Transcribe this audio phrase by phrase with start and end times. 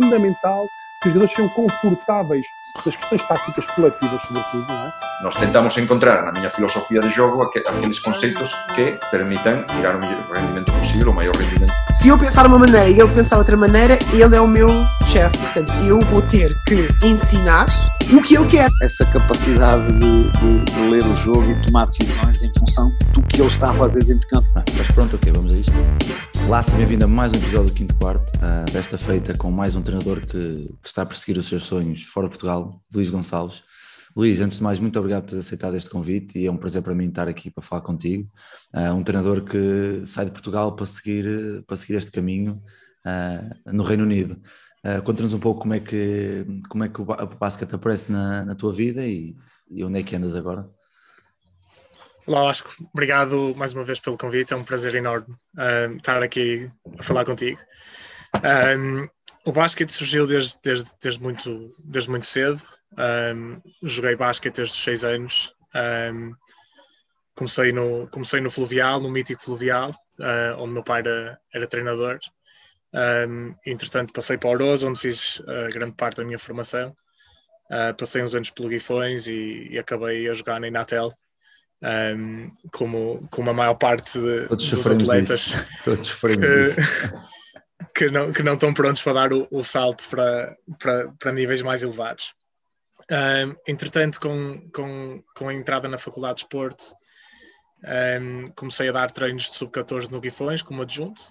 [0.00, 0.70] fundamental
[1.00, 2.46] que os jogadores sejam confortáveis
[2.84, 4.92] das questões táticas coletivas, sobretudo, não é?
[5.22, 10.30] Nós tentamos encontrar na minha filosofia de jogo aqueles conceitos que permitam tirar o melhor
[10.32, 11.72] rendimento possível, o maior rendimento.
[11.92, 14.46] Se eu pensar de uma maneira e ele pensar de outra maneira, ele é o
[14.46, 14.68] meu
[15.06, 15.36] chefe.
[15.38, 17.66] Portanto, eu vou ter que ensinar
[18.12, 18.68] o que ele quer.
[18.82, 23.40] Essa capacidade de, de, de ler o jogo e tomar decisões em função do que
[23.40, 24.46] ele está a fazer dentro de campo.
[24.56, 25.72] Ah, mas pronto, ok, vamos a isto.
[26.48, 29.82] Lá, bem-vindo a mais um episódio do Quinto Quarto, uh, desta feita com mais um
[29.82, 32.59] treinador que, que está a perseguir os seus sonhos fora de Portugal,
[32.92, 33.62] Luís Gonçalves.
[34.16, 36.82] Luís, antes de mais, muito obrigado por teres aceitado este convite e é um prazer
[36.82, 38.28] para mim estar aqui para falar contigo.
[38.74, 42.60] Uh, um treinador que sai de Portugal para seguir, para seguir este caminho
[43.06, 44.40] uh, no Reino Unido.
[44.84, 48.54] Uh, Conta-nos um pouco como é que, como é que o basquete aparece na, na
[48.54, 49.36] tua vida e,
[49.70, 50.68] e onde é que andas agora.
[52.26, 52.70] Vasco.
[52.92, 54.52] Obrigado mais uma vez pelo convite.
[54.52, 57.58] É um prazer enorme uh, estar aqui a falar contigo.
[58.36, 59.08] Um,
[59.46, 62.60] o basquete surgiu desde, desde, desde, muito, desde muito cedo.
[63.34, 65.52] Um, joguei basquete desde os 6 anos.
[66.12, 66.32] Um,
[67.34, 72.18] comecei, no, comecei no Fluvial, no mítico Fluvial, uh, onde meu pai era, era treinador.
[72.92, 76.94] Um, entretanto, passei para Oroz, onde fiz uh, grande parte da minha formação.
[77.70, 81.10] Uh, passei uns anos pelo Guifões e, e acabei a jogar na Inatel,
[82.72, 86.10] como, como a maior parte de, dos atletas Todos
[87.94, 91.62] que, não, que não estão prontos para dar o, o salto para, para, para níveis
[91.62, 92.34] mais elevados.
[93.10, 96.92] Um, entretanto, com, com, com a entrada na Faculdade de Esporte,
[98.20, 101.22] um, comecei a dar treinos de sub-14 no Guifões como adjunto.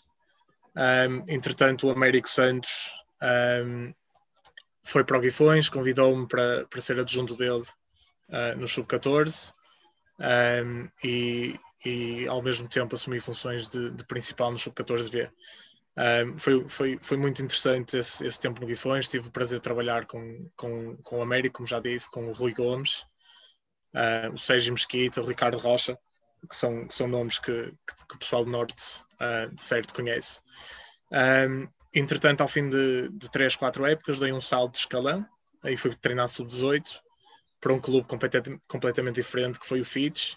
[0.76, 2.92] Um, entretanto, o Américo Santos
[4.84, 7.62] foi para o Guifões, convidou-me para, para ser adjunto dele
[8.30, 9.54] uh, no sub-14
[10.20, 15.30] um, e, e, ao mesmo tempo assumi funções de, de principal no Sub-14B.
[15.98, 19.64] Um, foi, foi, foi muito interessante esse, esse, tempo no Guifões, tive o prazer de
[19.64, 23.06] trabalhar com, com, com o Américo, como já disse, com o Rui Gomes,
[23.94, 25.98] uh, o Sérgio Mesquita, o Ricardo Rocha,
[26.48, 29.94] que são, que são nomes que, que, que o pessoal do Norte uh, de certo
[29.94, 30.40] conhece.
[31.12, 35.26] Um, entretanto, ao fim de, de 3, 4 épocas, dei um salto de escalão,
[35.64, 37.02] aí fui treinar sub-18,
[37.60, 40.36] para um clube completamente, completamente diferente que foi o Fitch.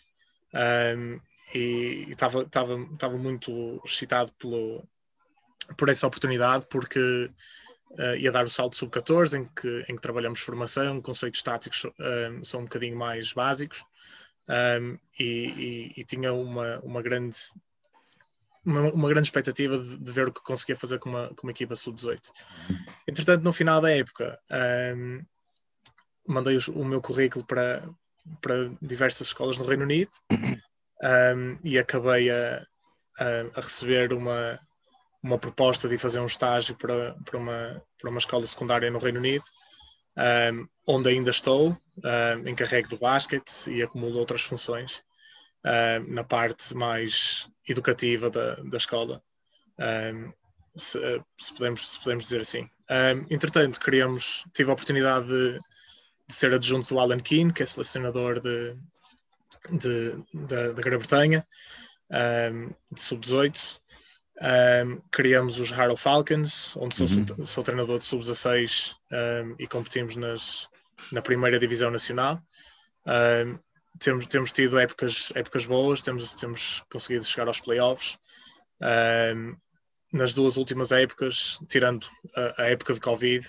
[0.55, 1.21] Um,
[1.55, 4.83] e estava muito excitado pelo,
[5.77, 7.31] por essa oportunidade porque
[7.93, 12.45] uh, ia dar o salto sub-14 em que, em que trabalhamos formação, conceitos táticos um,
[12.45, 13.85] são um bocadinho mais básicos
[14.49, 17.37] um, e, e, e, tinha uma, uma grande
[18.65, 21.51] uma, uma grande expectativa de, de, ver o que conseguia fazer com uma, com uma
[21.51, 22.21] equipa sub-18.
[23.09, 24.39] Entretanto, no final da época,
[24.97, 25.25] um,
[26.27, 27.89] mandei o meu currículo para,
[28.41, 32.65] para diversas escolas no Reino Unido um, e acabei a,
[33.19, 33.25] a,
[33.57, 34.59] a, receber uma,
[35.23, 39.19] uma proposta de fazer um estágio para, para, uma, para uma escola secundária no Reino
[39.19, 39.45] Unido,
[40.53, 45.03] um, onde ainda estou, um, encarregue do basquete e acumulo outras funções
[46.09, 49.23] na parte mais educativa da, da escola.
[50.77, 50.99] Se,
[51.39, 52.69] se, podemos, se podemos dizer assim.
[53.31, 55.61] entretanto, queríamos, tive a oportunidade de,
[56.27, 58.77] de ser adjunto do Alan Keane, que é selecionador de,
[59.71, 61.47] de, de da Grã-Bretanha,
[62.11, 63.81] um, de sub-18.
[64.41, 67.45] Um, criamos os Harrow Falcons, onde sou, uhum.
[67.45, 70.69] sou treinador de sub-16 um, e competimos nas,
[71.13, 72.41] na primeira divisão nacional.
[73.07, 73.59] Um,
[73.99, 78.19] temos, temos tido épocas, épocas boas, temos, temos conseguido chegar aos playoffs.
[80.13, 83.47] Nas duas últimas épocas, tirando a, a época de Covid,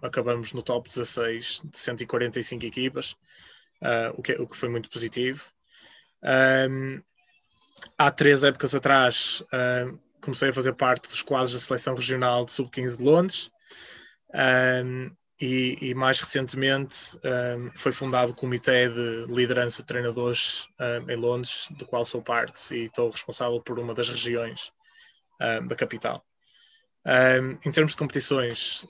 [0.00, 3.12] acabamos no top 16 de 145 equipas,
[3.82, 5.44] uh, o, que, o que foi muito positivo.
[7.98, 12.52] Há três épocas atrás, uh, comecei a fazer parte dos quadros da seleção regional de
[12.52, 13.50] sub-15 de Londres.
[14.34, 15.10] Um,
[15.40, 21.16] e, e, mais recentemente um, foi fundado o Comitê de Liderança de Treinadores um, em
[21.16, 24.72] Londres, do qual sou parte e estou responsável por uma das regiões
[25.66, 26.22] da capital.
[27.64, 28.86] Em termos de competições,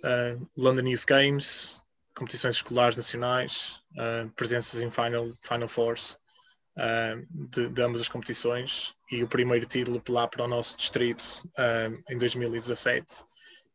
[0.57, 1.81] London Youth Games,
[2.13, 3.85] competições escolares nacionais,
[4.35, 5.69] presenças em Final, Final
[6.75, 11.23] Fours de, de, ambas as competições e o primeiro título lá para o nosso distrito
[12.09, 13.25] em 2017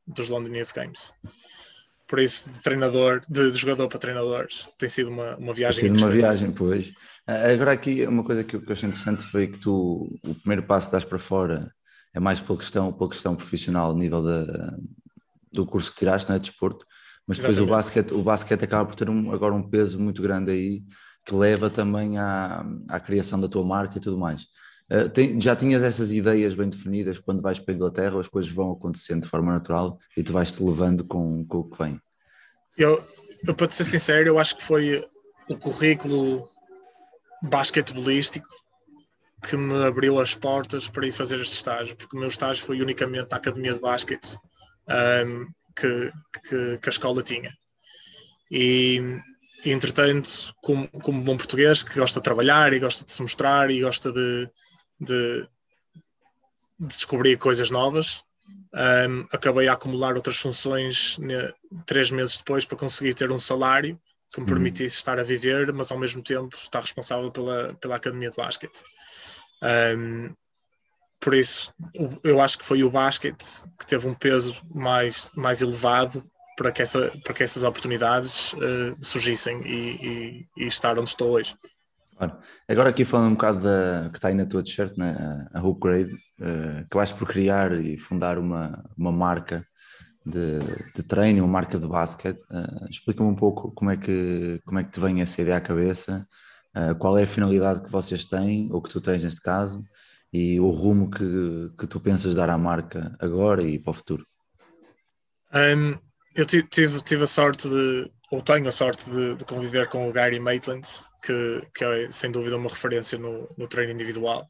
[0.07, 1.13] dos London Youth Games.
[2.07, 5.81] Por isso, de treinador, de, de jogador para treinadores, tem sido uma, uma viagem.
[5.81, 6.91] Tem sido uma viagem, pois.
[7.27, 10.91] Agora aqui uma coisa que eu achei interessante foi que tu o primeiro passo que
[10.91, 11.73] das para fora
[12.13, 14.77] é mais pela questão, pela questão profissional, nível da,
[15.51, 16.39] do curso que tiraste, não é?
[16.39, 16.85] Desporto,
[17.25, 20.51] mas depois o basquete, o basquete acaba por ter um, agora um peso muito grande
[20.51, 20.83] aí
[21.25, 24.43] que leva também à, à criação da tua marca e tudo mais.
[24.91, 28.51] Uh, tem, já tinhas essas ideias bem definidas quando vais para a Inglaterra, as coisas
[28.51, 31.99] vão acontecendo de forma natural e tu vais-te levando com, com o que vem?
[32.77, 33.03] Eu,
[33.47, 35.03] eu, para te ser sincero, eu acho que foi
[35.49, 36.47] o currículo
[37.41, 38.47] basquetebolístico
[39.47, 42.81] que me abriu as portas para ir fazer este estágio, porque o meu estágio foi
[42.81, 44.37] unicamente na academia de basquete
[44.87, 45.45] um,
[45.75, 46.11] que,
[46.49, 47.51] que, que, a escola tinha.
[48.51, 49.19] E,
[49.71, 53.81] entretanto, como, como bom português que gosta de trabalhar e gosta de se mostrar e
[53.81, 54.49] gosta de,
[54.99, 55.47] de,
[56.79, 58.23] de descobrir coisas novas,
[58.73, 61.51] um, acabei a acumular outras funções né,
[61.85, 63.99] três meses depois para conseguir ter um salário
[64.33, 64.53] que me uhum.
[64.53, 68.83] permitisse estar a viver, mas ao mesmo tempo estar responsável pela, pela academia de basquete.
[69.97, 70.33] Um,
[71.19, 71.73] por isso,
[72.23, 73.43] eu acho que foi o basquete
[73.79, 76.23] que teve um peso mais, mais elevado
[76.55, 81.31] para que, essa, para que essas oportunidades uh, surgissem e, e, e, estar onde estou
[81.31, 81.55] hoje.
[82.17, 82.37] Claro.
[82.67, 85.15] Agora aqui falando um bocado da, que está aí na tua t-shirt, né?
[85.53, 89.65] a Hope Grade, uh, acabaste por criar e fundar uma, uma marca
[90.25, 90.59] de,
[90.95, 92.41] de treino, uma marca de basquete.
[92.49, 95.61] Uh, Explica-me um pouco como é, que, como é que te vem essa ideia à
[95.61, 96.27] cabeça,
[96.75, 99.83] uh, qual é a finalidade que vocês têm, ou que tu tens neste caso,
[100.31, 104.25] e o rumo que, que tu pensas dar à marca agora e para o futuro.
[105.53, 105.95] Um,
[106.35, 110.11] eu tive, tive a sorte de, ou tenho a sorte de, de conviver com o
[110.11, 110.85] Gary Maitland,
[111.23, 114.45] que, que, é sem dúvida uma referência no, no treino individual.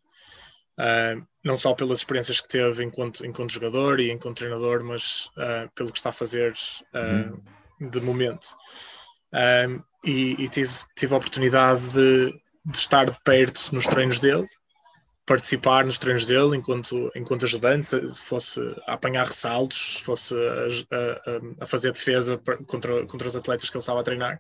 [0.80, 5.72] Uh, não só pelas experiências que teve enquanto, enquanto jogador e enquanto treinador, mas uh,
[5.74, 7.34] pelo que está a fazer uh,
[7.80, 7.90] uhum.
[7.90, 8.48] de momento.
[10.04, 12.34] e, e tive, tive a oportunidade de,
[12.66, 14.46] de estar de perto nos treinos dele
[15.26, 21.66] participar nos treinos dele enquanto, enquanto ajudante, fosse a apanhar ressaltos, fosse a, a, a
[21.66, 24.40] fazer defesa contra, contra os atletas que ele estava a treinar.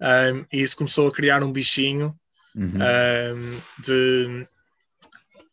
[0.00, 2.14] Um, e isso começou a criar um bichinho
[2.54, 2.74] uhum.
[3.34, 4.46] um, de,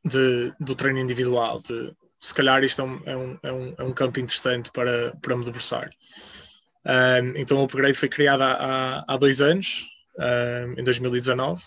[0.05, 1.59] de, do treino individual.
[1.59, 1.91] De,
[2.21, 5.35] se calhar isto é um, é um, é um, é um campo interessante para, para
[5.35, 5.89] me debruçar.
[6.85, 9.87] Um, então o upgrade foi criado há, há, dois anos,
[10.77, 11.63] em 2019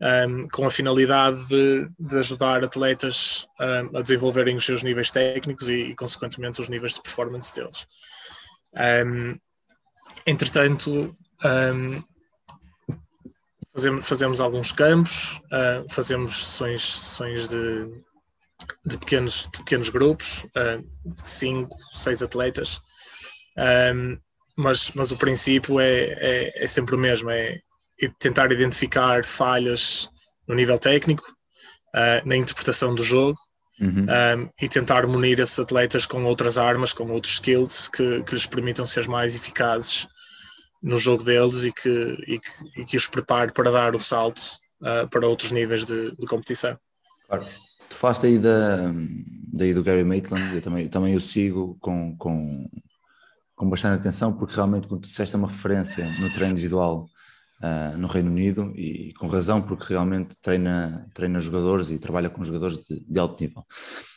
[0.00, 5.68] um, com a finalidade de, de ajudar atletas um, a desenvolverem os seus níveis técnicos
[5.68, 7.86] e, e, consequentemente, os níveis de performance deles.
[9.06, 9.38] Um,
[10.26, 11.14] entretanto,
[13.74, 17.86] fazemos, fazemos, alguns campos, uh, fazemos sessões, sessões de,
[18.84, 22.80] de, pequenos, de pequenos grupos, uh, de 5, 6 atletas.
[24.56, 27.60] mas, mas o princípio é, é, é sempre o mesmo, é
[28.00, 30.10] e tentar identificar falhas
[30.46, 31.24] no nível técnico,
[31.94, 33.38] uh, na interpretação do jogo
[33.80, 34.04] uhum.
[34.04, 38.46] um, e tentar munir esses atletas com outras armas, com outros skills que, que lhes
[38.46, 40.06] permitam ser mais eficazes
[40.82, 44.40] no jogo deles e que, e que, e que os prepare para dar o salto
[44.82, 46.78] uh, para outros níveis de, de competição.
[47.26, 47.46] Claro.
[47.88, 48.92] Tu falaste aí da,
[49.52, 52.68] daí do Gary Maitland, eu também, também o sigo com, com,
[53.54, 57.06] com bastante atenção, porque realmente, quando tu disseste, é uma referência no treino individual
[57.62, 62.44] uh, no Reino Unido e, com razão, porque realmente treina, treina jogadores e trabalha com
[62.44, 63.64] jogadores de, de alto nível.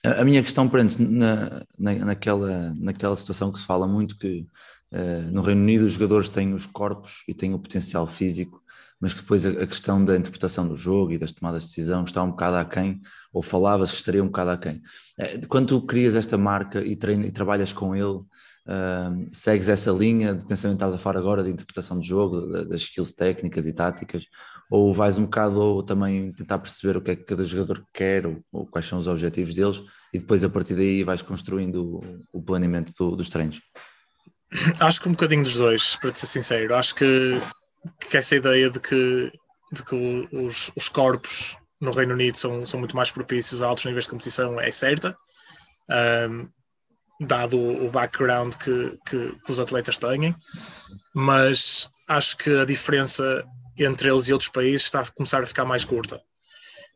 [0.06, 4.45] A, a minha questão prende-se na, na, naquela, naquela situação que se fala muito que
[4.92, 8.62] uh, no Reino Unido os jogadores têm os corpos e têm o potencial físico,
[9.00, 12.04] mas que depois a, a questão da interpretação do jogo e das tomadas de decisão
[12.04, 13.00] está um bocado aquém,
[13.31, 14.81] ou falava-se que estaria um bocado aquém.
[15.19, 18.22] Eh, quando tu crias esta marca e, treina, e trabalhas com ele,
[18.68, 22.47] Uh, segues essa linha de pensamento que estavas a falar agora de interpretação de jogo,
[22.66, 24.26] das skills técnicas e táticas,
[24.69, 28.28] ou vais um bocado ou também tentar perceber o que é que cada jogador quer
[28.28, 29.81] ou, ou quais são os objetivos deles
[30.14, 32.02] e depois a partir daí vais construindo
[32.33, 33.62] o, o planeamento do, dos treinos?
[34.81, 36.76] Acho que um bocadinho dos dois, para ser sincero.
[36.76, 37.42] Acho que,
[38.09, 39.31] que essa ideia de que,
[39.71, 43.86] de que os, os corpos no Reino Unido são, são muito mais propícios a altos
[43.86, 45.16] níveis de competição é certa.
[46.30, 46.50] Um,
[47.19, 50.36] dado o background que, que, que, os atletas têm,
[51.14, 53.44] mas acho que a diferença
[53.78, 56.21] entre eles e outros países está a começar a ficar mais curta.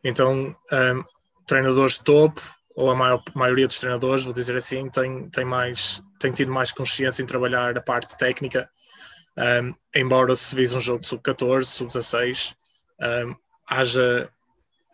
[0.03, 1.03] Então, um,
[1.47, 2.41] treinadores de topo,
[2.75, 6.71] ou a maior, maioria dos treinadores, vou dizer assim, tem, tem, mais, tem tido mais
[6.71, 8.69] consciência em trabalhar a parte técnica,
[9.37, 12.55] um, embora se vise um jogo de sub-14, sub-16,
[13.01, 13.35] um,
[13.69, 14.29] haja,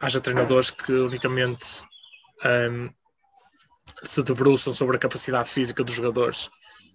[0.02, 1.84] haja treinadores que unicamente
[2.46, 2.90] um,
[4.04, 6.50] se debruçam sobre a capacidade física dos jogadores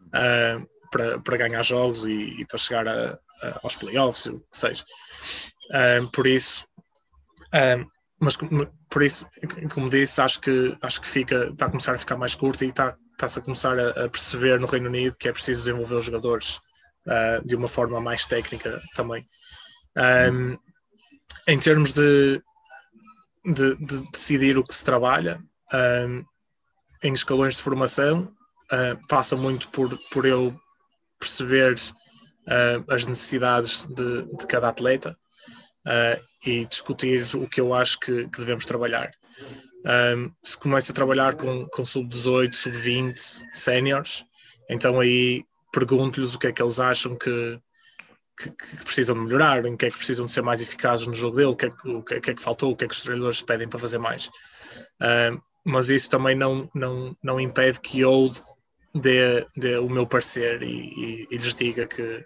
[0.09, 4.47] uh, para, para ganhar jogos e, e para chegar a, a, aos playoffs, o que
[4.53, 4.85] seja.
[5.71, 6.67] Uh, por isso,
[7.55, 7.85] uh,
[8.21, 8.37] mas
[8.89, 9.27] por isso,
[9.73, 12.69] como disse, acho que acho que fica, está a começar a ficar mais curto e
[12.69, 16.05] está, está-se a começar a, a, perceber no Reino Unido que é preciso desenvolver os
[16.05, 16.61] jogadores
[17.45, 19.25] de uma forma mais técnica também.
[20.31, 20.57] Um,
[21.49, 22.41] em termos de
[23.45, 25.39] de, de decidir o que se trabalha
[26.09, 26.25] um,
[27.03, 28.33] em escalões de formação
[28.73, 30.55] uh, passa muito por, por eu
[31.19, 35.17] perceber uh, as necessidades de, de cada atleta
[35.87, 39.11] uh, e discutir o que eu acho que, que devemos trabalhar.
[40.43, 43.15] Se começo a trabalhar com, com sub-18, sub-20,
[43.53, 44.25] séniores,
[44.71, 47.59] então aí pergunto-lhes o que é que eles acham que,
[48.39, 51.37] que, que, precisam melhorar, em que é que precisam de ser mais eficazes no jogo
[51.37, 53.03] dele, o que é que, o que, é que faltou, o que é que os
[53.03, 54.31] treinadores pedem para fazer mais.
[55.65, 58.31] Mas isso também não, não, não impede que eu
[58.95, 62.25] dê, dê o meu parecer e, e, e lhes diga que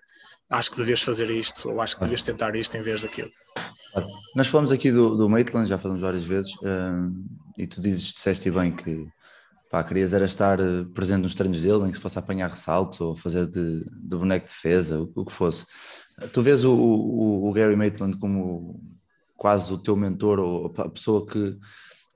[0.51, 3.31] acho que devias fazer isto ou acho que devias tentar isto em vez daquilo.
[4.35, 6.53] Nós falamos aqui do, do Maitland, já falamos várias vezes,
[7.59, 9.07] e tu dizes, disseste bem que
[9.71, 13.17] pá, querias era estar eh, presente nos treinos dele, nem que fosse apanhar ressaltos ou
[13.17, 15.65] fazer de, de boneco de defesa, o, o que fosse.
[16.33, 18.81] Tu vês o, o, o, Gary Maitland como
[19.37, 21.59] quase o teu mentor ou a pessoa que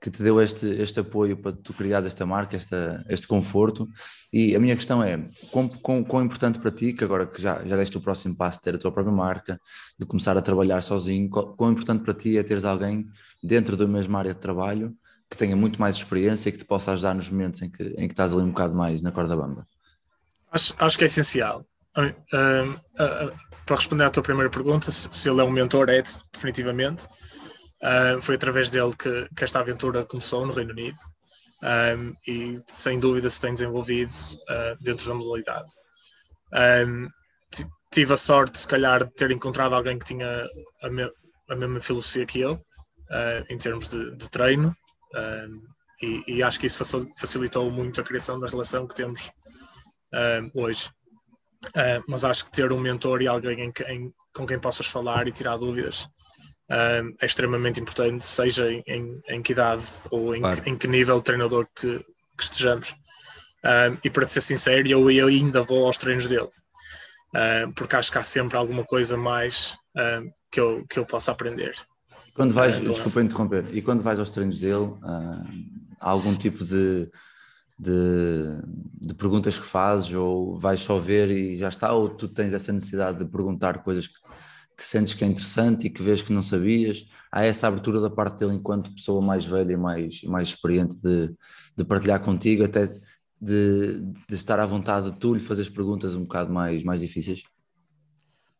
[0.01, 3.87] que te deu este, este apoio para tu criares esta marca, esta, este conforto.
[4.33, 7.63] E a minha questão é: quão, quão, quão, importante para ti, que agora que já,
[7.63, 9.61] já deste o próximo passo de ter a tua própria marca,
[9.97, 13.07] de começar a trabalhar sozinho, quão importante para ti é teres alguém
[13.43, 14.95] dentro da mesma área de trabalho
[15.29, 18.07] que tenha muito mais experiência e que te possa ajudar nos momentos em que, em
[18.07, 19.65] que estás ali um bocado mais na corda bamba?
[20.51, 21.65] Acho, acho que é essencial.
[21.95, 22.01] Uh,
[22.35, 23.33] uh, uh,
[23.65, 26.03] para responder à tua primeira pergunta, se, se ele é um mentor, é
[26.33, 27.07] definitivamente.
[27.81, 30.97] Uh, foi através dele que, que, esta aventura começou no Reino Unido
[31.63, 35.69] um, e sem dúvida se tem desenvolvido uh, dentro da modalidade.
[36.85, 37.09] Um,
[37.91, 40.47] tive a sorte, se calhar, de ter encontrado alguém que tinha
[40.83, 41.11] a, me
[41.49, 44.75] a mesma filosofia que eu, uh, em termos de, de treino,
[46.01, 46.83] e, e, acho que isso
[47.17, 49.29] facilitou muito a criação da relação que temos
[50.55, 50.89] hoje.
[52.07, 55.31] mas acho que ter um mentor e alguém em, em, com quem possas falar e
[55.31, 56.07] tirar dúvidas
[56.71, 60.61] um, é extremamente importante, seja em, em que idade ou em, claro.
[60.61, 61.99] que, em que nível de treinador que,
[62.37, 62.95] que estejamos.
[63.63, 66.47] Um, e para ser sincero, eu, eu ainda vou aos treinos dele,
[67.35, 69.77] um, porque acho que há sempre alguma coisa mais
[70.49, 71.75] que, eu, que eu possa aprender.
[72.33, 74.89] Quando vais, uh, desculpa interromper, e quando vais aos treinos dele,
[75.99, 77.11] há algum tipo de,
[77.77, 78.61] de,
[79.01, 82.71] de, perguntas que fazes, ou vais só ver e já está, ou tu tens essa
[82.71, 84.17] necessidade de perguntar coisas que
[84.81, 87.05] que sentes que é interessante e que vês que não sabias.
[87.31, 91.31] Há essa abertura da parte dele enquanto pessoa mais velha e mais, mais experiente de,
[91.77, 92.87] de partilhar contigo, até
[93.39, 97.43] de, de estar à vontade de tu lhe fazeres perguntas um bocado mais, mais difíceis?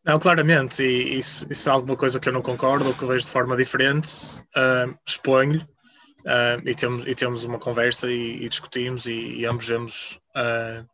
[0.05, 3.31] Não, claramente, e isso é alguma coisa que eu não concordo ou que vejo de
[3.31, 4.07] forma diferente,
[4.55, 9.67] uh, exponho-lhe uh, e, temos, e temos uma conversa e, e discutimos e, e, ambos
[9.67, 10.87] vemos uh,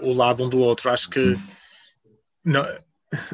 [0.00, 0.90] o lado um do outro.
[0.90, 1.42] Acho que hum.
[2.44, 2.64] não,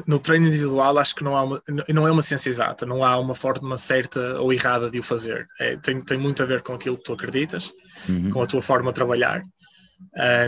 [0.05, 3.17] no treino individual acho que não há uma, não é uma ciência exata, não há
[3.17, 5.47] uma forma certa ou errada de o fazer.
[5.59, 7.73] É, tem, tem muito a ver com aquilo que tu acreditas,
[8.07, 8.29] uhum.
[8.29, 9.43] com a tua forma de trabalhar.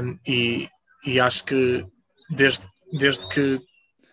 [0.03, 0.67] Um, e,
[1.05, 1.85] e acho que
[2.29, 3.59] desde, desde que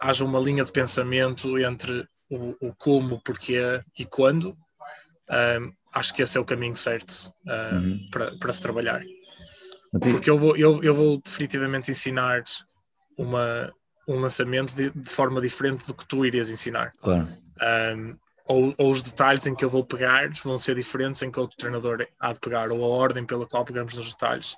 [0.01, 4.57] haja uma linha de pensamento entre o, o como, porquê e quando,
[5.31, 8.09] um, acho que esse é o caminho certo uh, uhum.
[8.11, 9.03] para, para se trabalhar.
[10.01, 12.43] Porque eu vou, eu, eu vou definitivamente ensinar
[13.17, 13.73] uma,
[14.09, 16.95] um lançamento de, de, forma diferente do que tu irias ensinar.
[17.03, 17.29] Claro.
[17.97, 21.39] Um, ou, ou, os detalhes em que eu vou pegar vão ser diferentes em que
[21.39, 24.57] outro treinador há de pegar, ou a ordem pela qual pegamos nos detalhes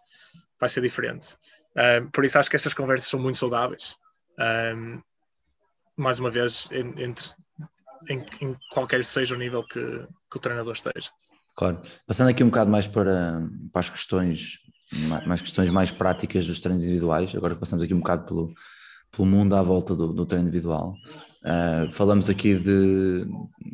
[0.61, 1.37] vai ser diferente.
[1.77, 3.97] Um, por isso acho que estas conversas são muito saudáveis.
[4.77, 5.03] Um,
[5.97, 7.31] mais uma vez, entre,
[8.09, 9.81] em, em, qualquer seja o nível que,
[10.31, 11.11] que, o treinador esteja.
[11.57, 11.83] Claro.
[12.07, 13.43] Passando aqui um bocado mais para,
[13.73, 14.61] para as questões
[15.25, 18.53] mais questões mais práticas dos treinos individuais, agora passamos aqui um bocado pelo,
[19.11, 20.95] pelo mundo à volta do, do treino individual.
[21.43, 23.27] Uh, falamos aqui de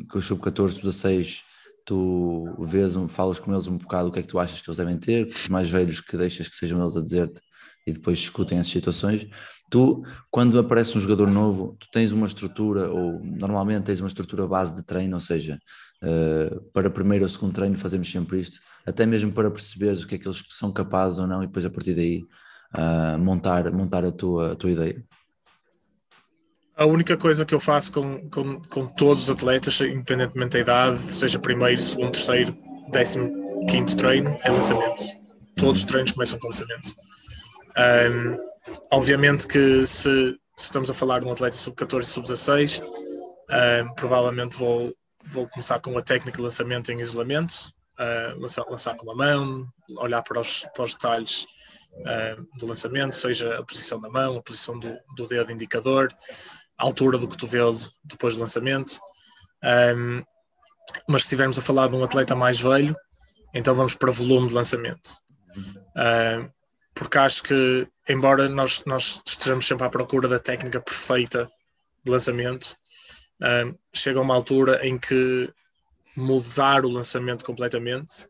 [0.09, 1.41] que o sub-14, sub-16,
[1.85, 4.69] tu vês, um, falas com eles um bocado o que é que tu achas que
[4.69, 7.41] eles devem ter, os mais velhos que deixas que sejam eles a dizer-te
[7.87, 9.25] e depois discutem essas situações.
[9.69, 14.45] Tu, quando aparece um jogador novo, tu tens uma estrutura, ou normalmente tens uma estrutura
[14.45, 15.57] base de treino, ou seja,
[16.03, 20.15] uh, para primeiro ou segundo treino fazemos sempre isto, até mesmo para perceberes o que
[20.15, 22.23] é que eles são capazes ou não, e depois a partir daí
[22.75, 25.01] uh, montar, montar a tua, a tua ideia.
[26.77, 30.99] A única coisa que eu faço com, com, com todos os atletas, independentemente da idade,
[30.99, 32.55] seja primeiro, segundo, terceiro,
[32.91, 35.03] décimo, quinto treino, é lançamento.
[35.55, 36.93] Todos os treinos começam com lançamento.
[37.75, 38.37] Um,
[38.91, 44.55] obviamente que se, se, estamos a falar de um atleta sub-14 e sub-16, um, provavelmente
[44.55, 44.93] vou,
[45.25, 49.65] vou começar com a técnica de lançamento em isolamento, uh, lançar, lançar com a mão,
[49.97, 51.47] olhar para os, para os detalhes
[51.93, 56.09] uh, do lançamento, seja a posição da mão, a posição do, do dedo indicador,
[56.77, 58.99] altura do cotovelo depois do lançamento.
[59.63, 60.23] Um,
[61.07, 62.95] mas se estivermos a falar de um atleta mais velho,
[63.53, 65.17] então vamos para volume de lançamento.
[65.95, 66.49] Uh,
[66.93, 71.49] porque acho que, embora nós, nós estejamos sempre à procura da técnica perfeita
[72.03, 72.75] de lançamento,
[73.41, 75.51] uh, chega uma altura em que
[76.15, 78.25] mudar o lançamento completamente,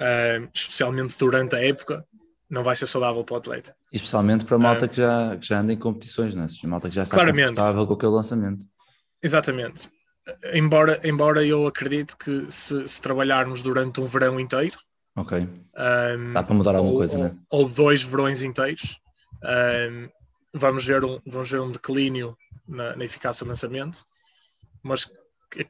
[0.00, 2.06] uh, especialmente durante a época,
[2.50, 3.76] não vai ser saudável para o atleta.
[3.92, 6.46] Especialmente para a malta que, já, que já anda em competições, não é?
[6.46, 7.48] A malta que já está Claramente.
[7.48, 8.64] confortável com aquele lançamento.
[9.22, 9.90] Exatamente.
[10.52, 14.76] Embora, embora eu acredite que se, se trabalharmos durante um verão inteiro,
[15.16, 17.36] ok, um, dá para mudar alguma ou, coisa, ou, né?
[17.50, 19.00] ou dois verões inteiros,
[19.90, 20.08] um,
[20.52, 22.36] vamos, ver um, vamos ver um declínio
[22.66, 24.04] na, na eficácia de lançamento,
[24.82, 25.10] mas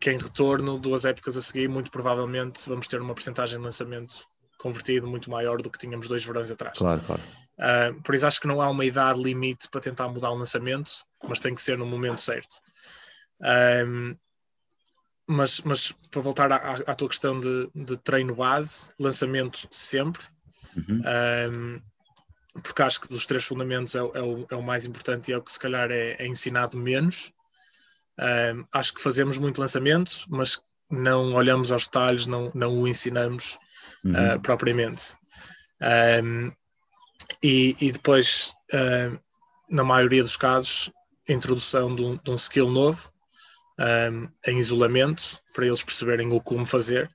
[0.01, 4.27] que em retorno, duas épocas a seguir, muito provavelmente vamos ter uma porcentagem de lançamento
[4.59, 6.77] convertido muito maior do que tínhamos dois verões atrás.
[6.77, 7.23] Claro, claro.
[7.59, 10.91] Uh, por isso acho que não há uma idade limite para tentar mudar o lançamento,
[11.27, 12.57] mas tem que ser no momento certo.
[13.87, 14.17] Um,
[15.27, 20.25] mas, mas para voltar à, à tua questão de, de, treino base, lançamento sempre,
[20.77, 21.03] uhum.
[21.55, 21.83] um,
[22.63, 25.39] porque acho que dos três fundamentos é, é, o, é, o, mais importante e é
[25.39, 27.33] o que se calhar é, é ensinado menos.
[28.19, 30.61] Um, acho que fazemos muito lançamento, mas
[30.91, 33.59] não olhamos aos detalhes, não, não o ensinamos
[34.05, 34.35] uhum.
[34.35, 35.17] uh, propriamente.
[36.23, 36.53] Um,
[37.43, 39.19] e, e, depois, uh,
[39.69, 40.91] na maioria dos casos,
[41.29, 43.13] introdução de um, de um skill novo
[43.79, 47.11] um, em isolamento para eles perceberem o como fazer.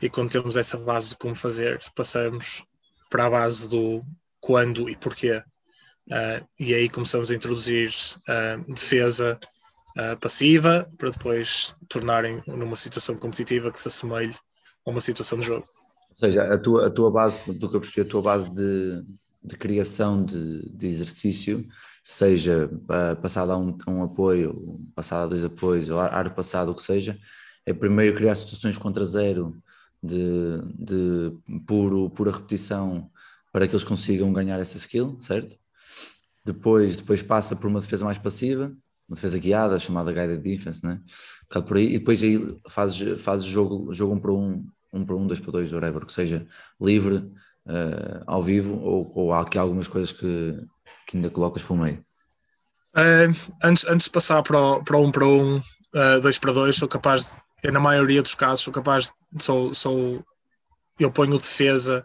[0.00, 2.64] E quando temos essa base de como fazer, passamos
[3.10, 4.02] para a base do
[4.40, 5.42] quando e porquê.
[6.08, 9.38] Uh, e aí começamos a introduzir uh, defesa
[9.98, 14.34] uh, passiva para depois tornarem numa situação competitiva que se assemelhe
[14.86, 15.66] a uma situação de jogo.
[16.20, 19.02] Ou seja, a tua, a tua base, do que eu percebi, a tua base de,
[19.42, 21.66] de criação de, de exercício,
[22.04, 22.70] seja
[23.22, 27.18] passado a um, um, apoio, passado a dois apoios, ou ar passado, o que seja,
[27.64, 29.56] é primeiro criar situações contra zero
[30.02, 31.32] de, de
[31.66, 33.10] puro, pura repetição
[33.50, 35.56] para que eles consigam ganhar essa skill, certo?
[36.44, 38.66] Depois, depois passa por uma defesa mais passiva,
[39.08, 41.00] uma defesa guiada, chamada guided defense, né?
[41.56, 45.16] Um por aí, e depois aí fazes, fazes jogo, jogo um para um, um para
[45.16, 46.46] um, dois para dois, whatever, que seja
[46.80, 47.16] livre,
[47.66, 50.60] uh, ao vivo, ou, ou há aqui algumas coisas que,
[51.06, 51.98] que ainda colocas por meio?
[52.96, 53.30] Uh,
[53.62, 56.88] antes, antes de passar para o, para um para um, uh, dois para dois, sou
[56.88, 60.24] capaz de, eu, na maioria dos casos, sou capaz de, sou, sou,
[60.98, 62.04] eu ponho defesa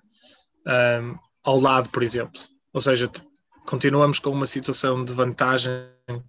[0.68, 2.40] um, ao lado, por exemplo.
[2.74, 3.10] Ou seja,
[3.66, 5.72] continuamos com uma situação de vantagem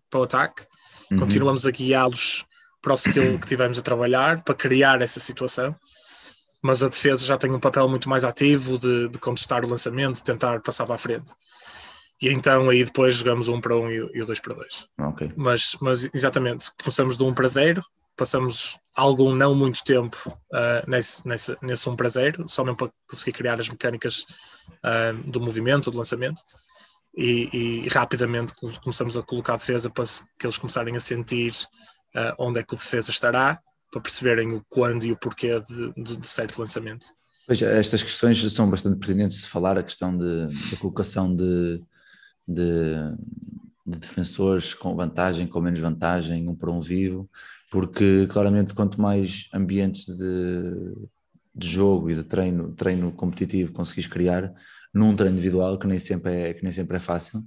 [0.08, 0.62] para o ataque,
[1.10, 1.18] uhum.
[1.18, 2.46] continuamos a guiá-los
[2.80, 5.74] para o skill que tivemos a trabalhar, para criar essa situação
[6.66, 10.16] mas a defesa já tem um papel muito mais ativo de, de contestar o lançamento,
[10.16, 11.32] de tentar passar para a frente.
[12.20, 14.88] E então aí depois jogamos um para um e, o dois para dois.
[14.98, 15.28] Okay.
[15.36, 17.84] Mas, mas exatamente, começamos de um para zero,
[18.16, 22.90] passamos algum não muito tempo uh, nesse, nesse, nesse um para zero, só mesmo para
[23.08, 24.26] conseguir criar as mecânicas
[24.82, 26.40] uh, do movimento, do lançamento.
[27.16, 28.52] E, e, rapidamente
[28.82, 30.04] começamos a colocar a defesa para
[30.38, 31.52] que eles começarem a sentir
[32.14, 33.58] uh, onde é que o defesa estará
[33.96, 37.06] para perceberem o quando e o porquê de, de, de certo lançamento.
[37.48, 41.82] Veja, estas questões são bastante pertinentes de falar, a questão de, da colocação de,
[42.46, 42.94] de,
[43.86, 47.28] de, defensores com vantagem, com menos vantagem, um para um vivo,
[47.70, 50.94] porque claramente quanto mais ambientes de,
[51.54, 54.52] de jogo e de treino, treino competitivo conseguis criar
[54.92, 57.40] num treino individual, que nem sempre é, que nem sempre é fácil,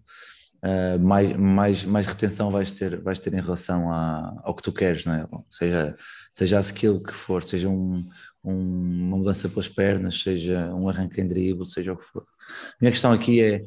[0.63, 4.71] uh, mais, mais, mais retenção vais ter, vais ter em relação a, ao que tu
[4.71, 5.27] queres, não é?
[5.49, 5.95] seja,
[6.33, 8.07] seja a skill que for, seja um,
[8.43, 12.23] um, uma mudança pelas pernas, seja um arranque em drible, seja o que for.
[12.23, 13.65] A minha questão aqui é,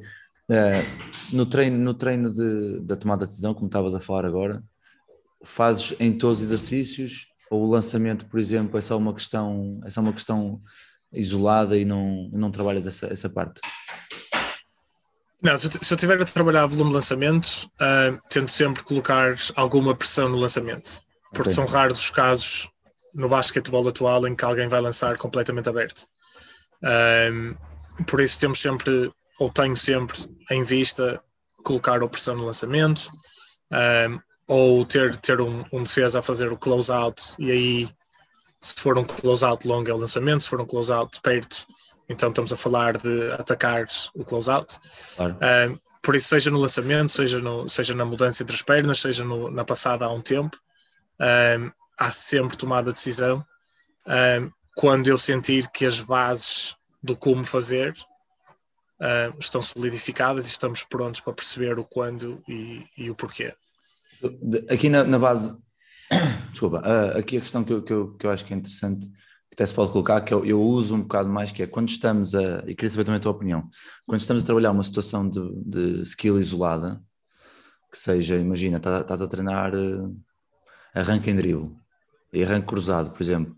[0.49, 4.63] uh, no treino, no treino de, da tomada de decisão, como estavas a falar agora,
[5.45, 9.91] fazes em todos os exercícios ou o lançamento, por exemplo, é só uma questão, é
[9.91, 10.61] só uma questão
[11.13, 13.61] isolada e não, não trabalhas essa, essa parte?
[15.43, 20.29] Não, se eu, tiver a trabalhar volume de lançamento, uh, tento sempre colocar alguma pressão
[20.29, 21.55] no lançamento porque okay.
[21.55, 22.69] são raros os casos
[23.15, 26.07] no basquetebol atual em que alguém vai lançar completamente aberto.
[26.83, 27.55] Um,
[28.05, 30.19] por isso temos sempre, ou tenho sempre
[30.51, 31.23] em vista,
[31.63, 33.11] colocar opressão no lançamento,
[33.71, 34.19] um,
[34.49, 37.89] ou ter, ter um, um, defesa a fazer o close-out, e aí,
[38.61, 41.67] se for um close-out longo é o lançamento, se for um close-out perto,
[42.09, 44.79] então estamos a falar de atacar o close-out.
[45.17, 45.37] Claro.
[45.71, 49.25] Um, por isso, seja no lançamento, seja, no, seja na mudança entre as pernas, seja
[49.25, 50.57] no, na passada há um tempo,
[51.21, 53.45] um, há sempre tomada a decisão
[54.07, 57.95] um, quando eu sentir que as bases do como fazer
[59.01, 63.53] um, estão solidificadas e estamos prontos para perceber o quando e, e o porquê.
[64.71, 65.57] Aqui na, na, base,
[66.53, 69.09] Desculpa, ah, aqui a questão que eu, que, eu, que eu acho que é interessante,
[69.09, 71.89] que até se pode colocar, que eu, eu uso um bocado mais, que é quando
[71.89, 73.69] estamos a, e queria saber também a tua opinião,
[74.07, 77.03] quando estamos a trabalhar uma situação de, de skill isolada,
[77.91, 80.17] que seja, imagina, tá- estás a treinar uh,
[80.95, 81.73] arranque em dribble
[82.33, 83.55] e arranque cruzado, por exemplo,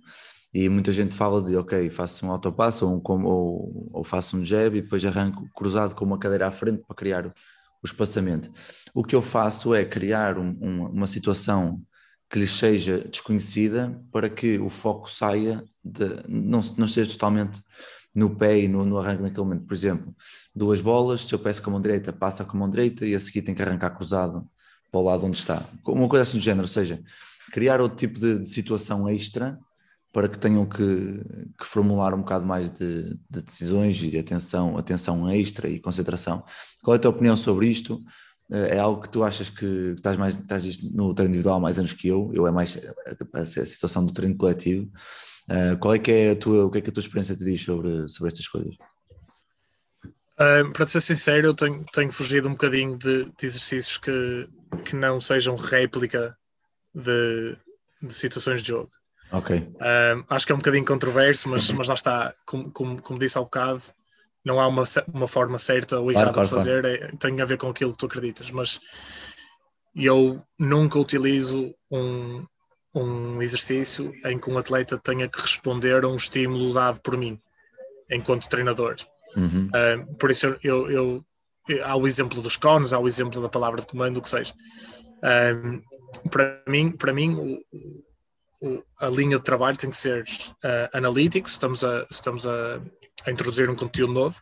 [0.53, 4.45] e muita gente fala de, ok, faço um autopasso ou, um, ou, ou faço um
[4.45, 8.51] jab e depois arranco cruzado com uma cadeira à frente para criar o, o espaçamento.
[8.95, 11.81] O que eu faço é criar um- um- uma situação
[12.31, 17.61] que lhes seja desconhecida para que o foco saia, de, não, não esteja totalmente
[18.15, 19.67] no pé e no, no arranque naquele momento.
[19.67, 20.15] Por exemplo,
[20.55, 23.15] duas bolas, se eu peço com a mão direita, passa com a mão direita e
[23.15, 24.49] a seguir tem que arrancar cruzado
[24.95, 25.69] para o lado onde está.
[25.85, 27.03] Uma coisa assim do género, ou seja,
[27.53, 29.59] criar outro tipo de, de situação extra
[30.13, 31.21] para que tenham que,
[31.59, 36.45] que formular um bocado mais de, de decisões e de atenção, atenção extra e concentração.
[36.85, 38.01] Qual é a tua opinião sobre isto?
[38.53, 41.77] Eh, É algo que tu achas que estás mais estás no treino individual há mais
[41.77, 42.79] anos que eu, eu é mais
[43.33, 44.89] a, situação do treino coletivo.
[45.51, 47.45] Eh, qual é que é a tua, o que é que a tua experiência te
[47.45, 48.77] diz sobre, sobre estas coisas?
[50.39, 54.97] Ah, para ser sincero, eu tenho, tenho fugido um bocadinho de, de exercícios que, que
[54.97, 56.37] não sejam réplica
[56.95, 57.57] de,
[58.03, 58.91] de situações de jogo.
[59.33, 59.69] Ok,
[60.29, 63.41] acho que é um bocadinho controverso, mas, mas lá está, como, como, como disse há
[63.41, 63.83] bocado,
[64.45, 67.45] não há uma, uma forma certa ou Claro, errada claro, de fazer, é- tem a
[67.45, 68.81] ver com aquilo que tu acreditas, mas
[69.97, 72.45] eu nunca utilizo um,
[72.95, 77.39] um exercício em que um atleta tenha que responder a um estímulo dado por mim,
[78.11, 78.97] enquanto treinador.
[79.37, 79.69] Uhum.
[79.69, 81.25] Uh, por isso eu, eu-
[81.85, 84.53] há o exemplo dos cones, há o exemplo da palavra de comando, o que seja.
[85.23, 85.81] Um,
[86.31, 87.65] para mim, para mim o-
[88.69, 92.81] o- a linha de trabalho tem que ser uh, analytics, estamos, a, estamos a,
[93.27, 94.41] a introduzir um conteúdo novo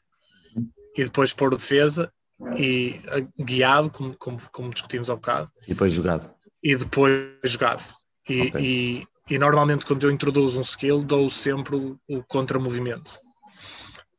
[0.97, 2.13] e depois pôr o defesa
[2.57, 6.31] e uh, guiado, como, como, como discutimos há bocado, E depois jogado.
[6.63, 7.83] e depois jogado.
[8.29, 8.61] E, Ok.
[8.61, 13.19] e, e normalmente quando eu introduzo um skill dou sempre o, o contramovimento.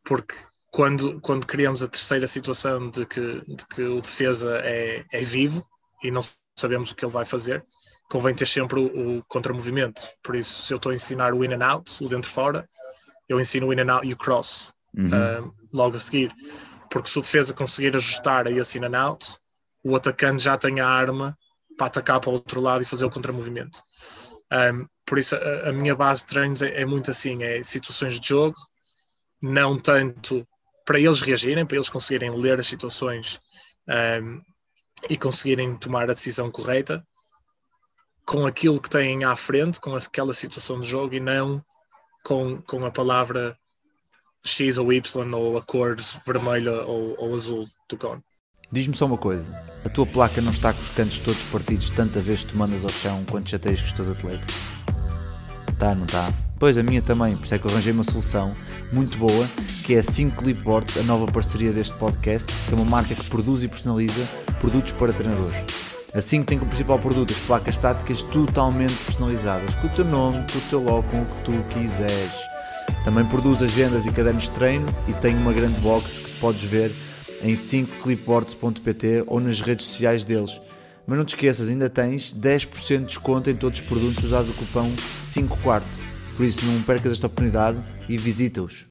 [0.03, 0.33] Porque
[0.73, 5.63] quando, quando criamos a terceira situação de que, de que o defesa é, é vivo
[6.03, 6.21] e não
[6.57, 7.63] sabemos o que ele vai fazer,
[8.09, 10.01] convém ter sempre o, o contramovimento.
[10.23, 12.67] Por isso, se eu estou a ensinar o in and out, o dentro-fora,
[13.29, 15.07] eu ensino o in and out e o cross Uhum.
[15.07, 16.31] uh, logo a seguir.
[16.91, 19.37] Porque se o defesa conseguir ajustar a esse in and out,
[19.83, 21.35] o atacante já tem a arma
[21.75, 23.79] para atacar para o outro lado e fazer o contramovimento.
[24.51, 28.19] Um, por isso, a, a minha base de treinos é, é muito assim: é situações
[28.19, 28.55] de jogo,
[29.41, 30.47] não tanto
[30.85, 33.39] para eles reagirem, para eles conseguirem ler as situações
[33.87, 34.41] um,
[35.09, 37.05] e conseguirem tomar a decisão correta
[38.25, 41.61] com aquilo que têm à frente, com aquela situação de jogo e não
[42.23, 43.57] com, com a palavra
[44.45, 48.21] X ou Y ou a cor vermelha ou, ou azul do cone.
[48.71, 49.45] Diz-me só uma coisa:
[49.85, 52.83] a tua placa não está com os cantos todos partidos tanta vez que tu mandas
[52.83, 54.55] ao chão quando chateias com os teus atletas?
[55.77, 56.31] Tá, não tá?
[56.59, 58.55] Pois a minha também, por isso é que eu arranjei uma solução
[58.93, 59.47] muito boa
[59.83, 63.29] que é a 5 Clipboards, a nova parceria deste podcast, que é uma marca que
[63.29, 64.25] produz e personaliza
[64.61, 65.55] produtos para treinadores.
[66.13, 70.45] A 5 tem como principal produto as placas táticas totalmente personalizadas, com o teu nome,
[70.51, 72.31] com o teu logo, com o que tu quiseres.
[73.03, 76.91] Também produz agendas e cadernos de treino e tem uma grande box que podes ver
[77.41, 80.61] em 5clipboards.pt ou nas redes sociais deles.
[81.05, 84.53] Mas não te esqueças, ainda tens 10% de desconto em todos os produtos usares o
[84.53, 84.89] cupom
[85.23, 86.02] 5 quarto.
[86.35, 87.77] Por isso não percas esta oportunidade
[88.09, 88.85] e visita-os.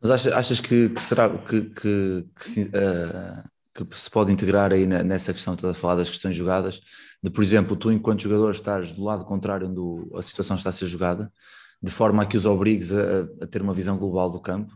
[0.00, 3.42] Mas achas, achas que, que será que, que, que se, eh,
[3.74, 6.80] que se pode integrar aí na- nessa questão que estás a falar das questões jogadas,
[7.22, 10.72] de por exemplo, tu enquanto jogador estás do lado contrário onde a situação está a
[10.72, 11.30] ser jogada,
[11.82, 14.72] de forma a que os obrigues a, a ter uma visão global do campo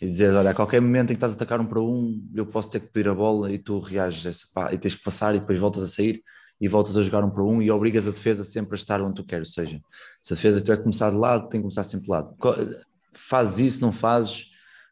[0.00, 2.46] e dizer, olha, a qualquer momento em que estás a atacar um para um, eu
[2.46, 5.34] posso ter que pedir a bola e tu reages essa, pá, e tens que passar
[5.34, 6.22] e depois voltas a sair
[6.60, 9.14] e voltas a jogar um para um e obrigas a defesa sempre a estar onde
[9.16, 9.80] tu queres, ou seja,
[10.22, 12.34] se a defesa tiver que começar de lado, tem que começar sempre de lado.
[13.14, 14.46] Fazes isso, não fazes?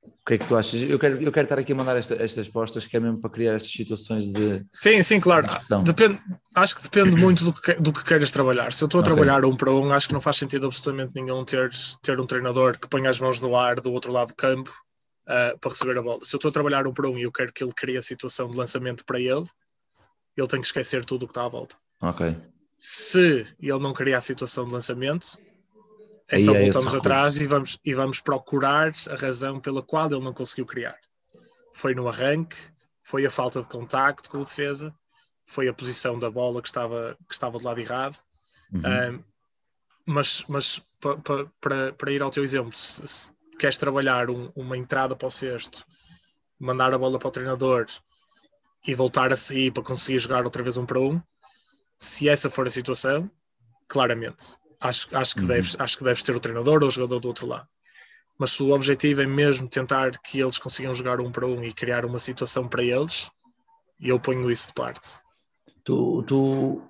[0.05, 0.81] O que é que tu achas?
[0.83, 3.31] Eu quero, eu quero estar aqui a mandar esta- estas postas que é mesmo para
[3.31, 5.47] criar estas situações de Sim, sim, claro.
[5.85, 6.19] Depende,
[6.55, 8.73] acho que depende muito do que, do que queiras trabalhar.
[8.73, 9.13] Se eu estou a Ok.
[9.13, 11.71] trabalhar um para um, acho que não faz sentido absolutamente nenhum ter,
[12.03, 14.73] ter um treinador que ponha as mãos no ar do outro lado do campo
[15.29, 16.19] ah, para receber a bola.
[16.21, 18.03] Se eu estou a trabalhar um para um e eu quero que ele crie a
[18.03, 19.45] situação de lançamento para ele,
[20.37, 21.77] ele tem que esquecer tudo o que está à volta.
[22.01, 22.37] Ok.
[22.79, 25.39] Se ele não criar a situação de lançamento,
[26.31, 30.23] Aí então é voltamos atrás e vamos, e vamos procurar a razão pela qual ele
[30.25, 30.97] não conseguiu criar.
[31.73, 32.57] Foi no arranque,
[33.03, 34.93] foi a falta de contacto com o defesa,
[35.47, 38.17] foi a posição da bola que estava, que estava do lado errado.
[38.73, 38.81] Uhum.
[39.15, 39.25] Um,
[40.07, 41.47] mas mas pa- pa-
[41.97, 45.85] para ir ao teu exemplo, se, se queres trabalhar um- uma entrada para o cesto,
[46.59, 47.87] mandar a bola para o treinador
[48.87, 51.21] e voltar a sair para conseguir jogar outra vez um para um,
[51.99, 53.31] se essa for a situação,
[53.89, 54.57] claramente.
[54.81, 55.47] Acho, acho, que Uhum.
[55.49, 57.67] deves, acho que deves ter o treinador ou o jogador do outro lado.
[58.39, 61.73] Mas se o objetivo é mesmo tentar que eles consigam jogar um para um e
[61.73, 63.31] criar uma situação para eles,
[63.99, 65.21] eu ponho isso de parte.
[65.83, 66.83] Tu, tu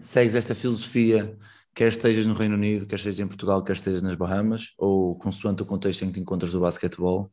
[0.00, 1.38] segues esta filosofia,
[1.74, 5.62] quer estejas no Reino Unido, quer estejas em Portugal, quer estejas nas Bahamas, ou consoante
[5.62, 7.30] o contexto em que te encontras do basquetebol,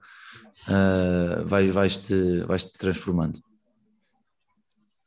[0.67, 3.41] ah, vai- vais-te vais -te transformando?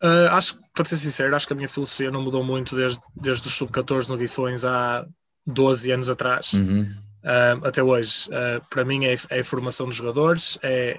[0.03, 3.01] Uh, acho que, para ser sincero, acho que a minha filosofia não mudou muito desde,
[3.15, 5.07] desde os sub-14 no Guifões há
[5.47, 6.83] 12 anos atrás Uhum.
[6.83, 8.29] uh, até hoje.
[8.29, 10.99] Uh, para mim é, é a formação dos jogadores, é,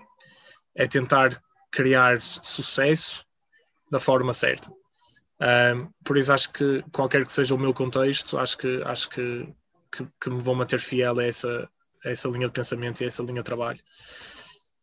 [0.75, 1.29] é tentar
[1.71, 3.23] criar sucesso
[3.91, 4.69] da forma certa.
[6.03, 9.47] Por isso acho que qualquer que seja o meu contexto, acho que acho que,
[9.91, 11.69] que, que me vou manter fiel a essa,
[12.03, 13.79] a essa linha de pensamento e a essa linha de trabalho.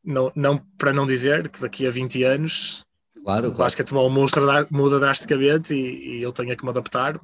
[0.05, 2.84] Não, não, para não dizer que daqui a 20 anos
[3.25, 3.57] Claro, o claro.
[3.57, 7.19] basquetebol muda, muda drasticamente e, e eu tenho que me adaptar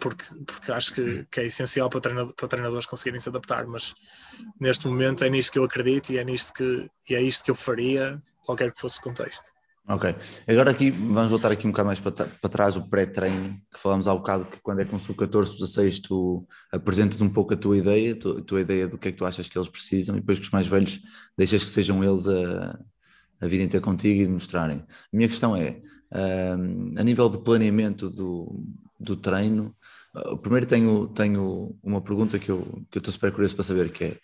[0.00, 3.94] porque, porque acho que, que é essencial para, treinador, para treinadores conseguirem se adaptar, mas
[4.58, 7.50] neste momento é nisto que eu acredito e é, nisto que, e é isto que
[7.50, 9.52] eu faria, qualquer que fosse o contexto.
[9.86, 10.14] Ok.
[10.48, 14.08] Agora aqui, vamos voltar aqui um bocado mais para, para trás, o pré-treino, que falámos
[14.08, 17.76] há bocado que quando é com sub 14, 16, tu apresentas um pouco a tua
[17.76, 20.20] ideia, tu- a tua ideia do que é que tu achas que eles precisam, e
[20.20, 21.00] depois que os mais velhos
[21.36, 22.78] deixas que sejam eles a,
[23.40, 24.78] a virem ter contigo e mostrarem.
[24.78, 25.80] A minha questão é,
[26.96, 28.64] a nível de planeamento do,
[28.98, 29.74] do treino,
[30.14, 33.90] ah, primeiro tenho, tenho uma pergunta que eu, que eu estou super curioso para saber,
[33.90, 34.18] que é,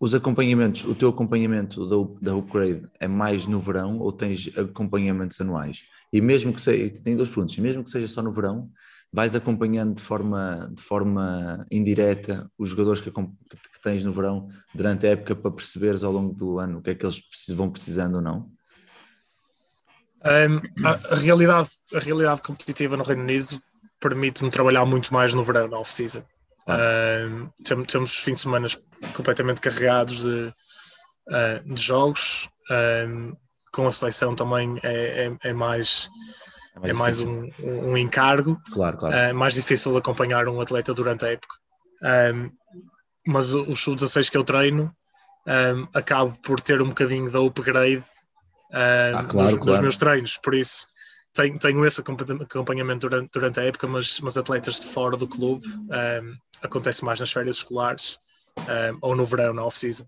[0.00, 5.38] os acompanhamentos, o teu acompanhamento da, da upgrade é mais no verão ou tens acompanhamentos
[5.40, 5.82] anuais?
[6.10, 8.70] E mesmo que seja, tem dois pontos, mesmo que seja só no verão,
[9.12, 15.06] vais acompanhando de forma, de forma indireta os jogadores que, que- tens no verão durante
[15.06, 18.16] a época para perceberes ao longo do ano o que é que eles vão precisando
[18.16, 18.50] ou não?
[20.22, 23.60] Um, a realidade, a realidade competitiva no Reino Unido
[23.98, 26.22] permite-me trabalhar muito mais no verão, na off-season.
[27.64, 28.66] Tem- temos os fins de semana
[29.14, 30.52] completamente carregados de,
[31.30, 32.48] ah, de jogos.
[33.06, 33.34] um,
[33.72, 36.08] com a seleção também é, é- é mais,
[36.82, 37.50] é mais difícil.
[37.60, 38.60] um, um encargo.
[38.72, 39.14] Claro, claro.
[39.14, 41.54] É mais difícil de acompanhar um atleta durante a época.
[42.34, 42.50] Um,
[43.26, 44.92] mas os sub-16 que eu treino
[45.46, 48.02] um, acabo por ter um bocadinho da upgrade
[48.72, 49.82] Ah, claro, claro.
[49.82, 50.86] meus treinos, por isso
[51.34, 55.26] tenho, tenho esse acompanha- acompanhamento durante, durante a época, mas, mas atletas de fora do
[55.28, 58.18] clube um, acontece mais nas férias escolares
[58.58, 60.04] um, ou no verão, na off-season.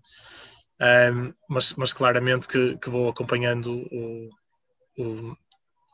[1.13, 4.29] Um, mas, mas claramente que, que vou acompanhando o,
[4.97, 5.37] o,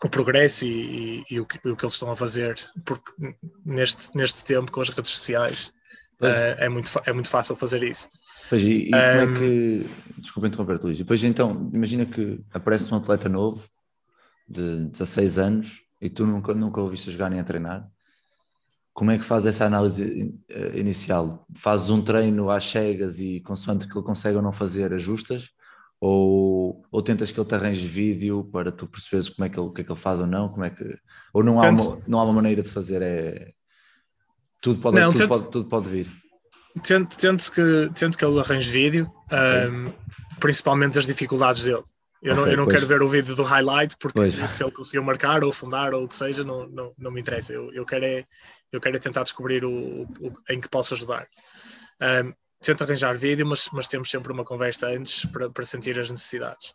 [0.03, 3.11] o progresso e, e- e o, que, o que eles estão a fazer, porque
[3.65, 5.71] neste, neste tempo com as redes sociais
[6.21, 8.09] eh, é, muito, é muito fácil fazer isso.
[8.49, 9.89] Pois, e, e como é que.
[10.17, 10.95] Desculpa interromper, Luís.
[10.97, 13.63] E depois então, imagina que aparece um atleta novo
[14.49, 17.87] de 16 anos e tu nunca, nunca o viste jogar nem a treinar.
[18.93, 21.45] Como é que faz essa análise eh, inicial?
[21.55, 25.49] Fazes um treino às cegas e consoante que ele consegue ou não fazer, ajustas?
[26.01, 29.67] Ou, ou tentas que ele te arranje vídeo para tu perceberes como é que ele,
[29.67, 30.49] o que é que ele faz ou não?
[30.49, 30.97] Como é que,
[31.33, 33.01] ou não há, uma, não há uma maneira de fazer?
[33.01, 33.51] É,
[34.61, 36.11] tudo, pode, Não, tudo, tento- pode, tudo pode vir.
[36.83, 39.91] Tento, tento, que, tento que ele arranje vídeo, um,
[40.39, 41.83] principalmente das dificuldades dele.
[42.21, 42.75] Eu não, Ok, eu não pois.
[42.75, 44.33] quero ver o vídeo do highlight porque Pois.
[44.51, 47.53] se ele conseguiu marcar ou fundar ou o que seja, não, não, não me interessa.
[47.53, 48.25] Eu, eu, quero é,
[48.71, 51.25] eu quero é tentar descobrir o, o- em que posso ajudar.
[52.01, 56.09] Um, tento arranjar vídeo, mas, mas temos sempre uma conversa antes para, para sentir as
[56.09, 56.73] necessidades.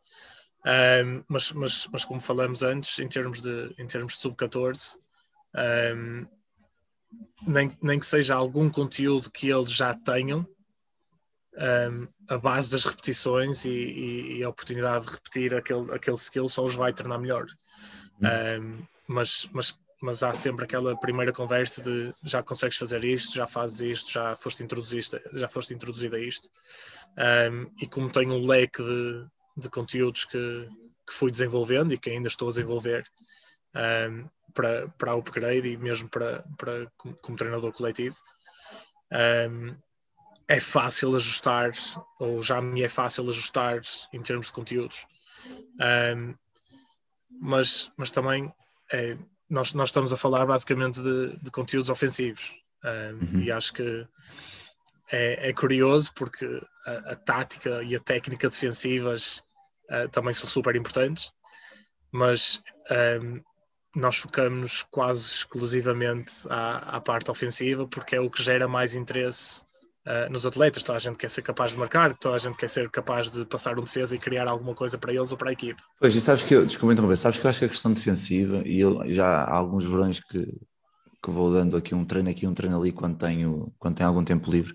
[1.05, 4.97] Um, mas, mas, mas como falamos antes, em termos de, em termos de sub-14,
[5.95, 6.27] um,
[7.47, 10.47] nem, nem que seja algum conteúdo que eles já tenham,
[11.57, 16.49] um, a base das repetições e, e- e a oportunidade de repetir aquele, aquele skill
[16.49, 17.47] só os vai tornar melhor.
[18.61, 23.47] Um, mas, mas, mas há sempre aquela primeira conversa de já consegues fazer isto, já
[23.47, 26.49] fazes isto, já foste introduzido, já foste introduzido a isto.
[27.19, 30.69] Um, e como tenho um leque de, de conteúdos que,
[31.07, 33.05] que fui desenvolvendo e que ainda estou a desenvolver
[34.55, 38.17] para, para upgrade e mesmo para, para como, como treinador coletivo,
[39.51, 39.77] um,
[40.49, 41.73] é fácil ajustar,
[42.19, 43.81] ou já me é fácil ajustar
[44.13, 45.07] em termos de conteúdos.
[46.17, 46.35] Um,
[47.41, 48.53] mas, mas também
[48.93, 49.17] é,
[49.49, 52.53] nós, nós estamos a falar basicamente de, de conteúdos ofensivos.
[52.85, 53.41] Um, Uhum.
[53.41, 54.07] E acho que
[55.11, 56.47] é, é curioso porque
[56.87, 59.43] a, a tática e a técnica defensivas
[59.91, 61.33] uh, também são super importantes,
[62.13, 62.63] mas
[63.21, 63.41] um,
[63.97, 69.65] nós focamos quase exclusivamente à, à parte ofensiva porque é o que gera mais interesse
[70.07, 70.83] uh, nos atletas.
[70.83, 73.45] Toda a gente quer ser capaz de marcar, toda a gente quer ser capaz de
[73.47, 75.81] passar um defesa e criar alguma coisa para eles ou para a equipe.
[75.99, 78.63] Pois, e sabes que eu, desculpa interromper, sabes que eu acho que a questão defensiva,
[78.65, 80.45] e eu, já há alguns verões que,
[81.23, 84.25] que vou dando aqui um treino aqui, um treino ali quando tenho, quando tenho algum
[84.25, 84.75] tempo livre.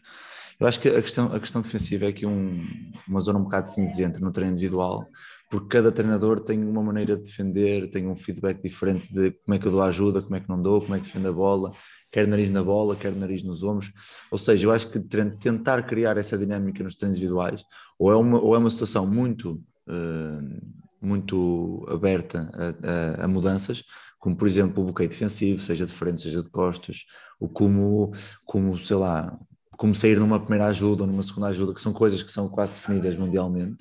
[0.59, 2.61] Eu acho que a questão, a questão defensiva é aqui um,
[3.07, 5.07] uma zona um bocado cinzenta no treino individual,
[5.49, 9.59] porque cada treinador tem uma maneira de defender, tem um feedback diferente de como é
[9.59, 11.71] que eu dou ajuda, como é que não dou, como é que defendo a bola,
[12.11, 13.91] quer nariz na bola, quer nariz nos ombros.
[14.31, 17.63] Ou seja, eu acho que tentar criar essa dinâmica nos treinos individuais,
[17.97, 23.83] ou é uma, ou é uma situação muito, uh, muito aberta a, a, a, mudanças,
[24.19, 27.05] como por exemplo o bloqueio defensivo, seja de frente, seja de costas,
[27.39, 28.13] ou como,
[28.45, 29.37] como sei lá,
[29.77, 32.73] como sair numa primeira ajuda ou numa segunda ajuda, que são coisas que são quase
[32.73, 33.77] definidas mundialmente.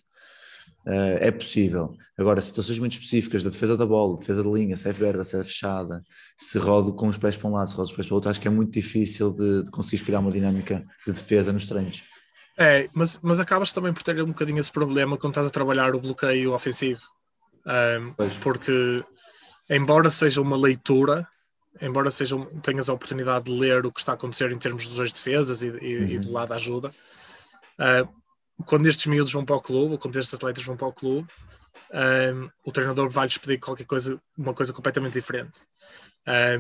[0.88, 1.94] Uh, é possível.
[2.16, 5.38] Agora, situações muito específicas da defesa da bola, defesa da linha, se é aberta, se
[5.38, 6.03] é fechada,
[6.35, 8.31] se rodo com os pés para um lado, se rodo os pés para o outro,
[8.31, 12.05] acho que é muito difícil de, de conseguir criar uma dinâmica de defesa nos treinos.
[12.57, 15.94] É, mas, mas acabas também por ter um bocadinho esse problema quando estás a trabalhar
[15.94, 17.03] o bloqueio ofensivo.
[17.66, 19.05] Um, porque,
[19.68, 21.29] embora seja uma leitura,
[21.83, 25.12] embora seja, tenhas a oportunidade de ler o que está a acontecer em termos das
[25.12, 26.09] defesas e, e, uhum.
[26.09, 28.17] e do lado da ajuda, uh,
[28.64, 31.29] quando estes miúdos vão para o clube, ou quando estes atletas vão para o clube,
[31.92, 35.61] um, o treinador vai-lhes pedir qualquer coisa, uma coisa completamente diferente.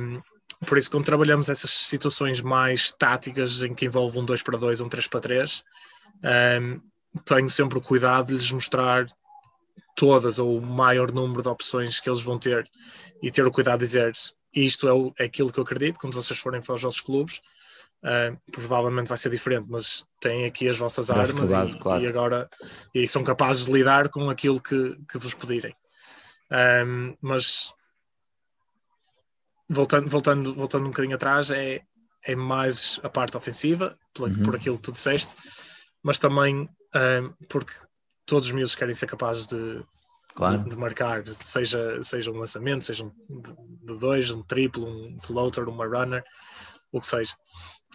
[0.00, 0.20] Um,
[0.66, 4.80] por isso, quando trabalhamos essas situações mais táticas em que envolve um 2 para 2,
[4.80, 5.64] um 3 para 3,
[6.62, 6.80] um,
[7.24, 9.06] tenho sempre o cuidado de lhes mostrar
[9.94, 12.68] todas ou o maior número de opções que eles vão ter
[13.22, 14.12] e ter o cuidado de dizer
[14.54, 17.40] isto é, o, é aquilo que eu acredito quando vocês forem para os vossos clubes
[18.00, 22.02] Uh, provavelmente vai ser diferente, mas têm aqui as vossas armas base, e, claro.
[22.02, 22.48] e, agora
[22.94, 25.74] e são capazes de lidar com aquilo que, que vos pedirem.
[26.86, 27.72] Um, mas
[29.68, 31.80] voltando, voltando, voltando um bocadinho atrás, é,
[32.24, 34.42] é mais a parte ofensiva, por, uhum.
[34.42, 35.34] por aquilo que tu disseste,
[36.02, 37.72] mas também um, porque
[38.24, 39.82] todos os miúdos querem ser capazes de,
[40.34, 40.58] claro.
[40.58, 45.18] de, de, marcar, seja, seja um lançamento, seja um de, de dois, um triplo, um
[45.18, 46.22] floater, uma runner,
[46.92, 47.34] o que seja.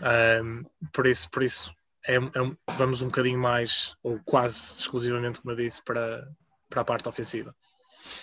[0.01, 1.71] Um, por isso, por isso
[2.07, 6.27] é, é, vamos um bocadinho mais, ou quase exclusivamente, como eu disse, para,
[6.69, 7.55] para a parte ofensiva.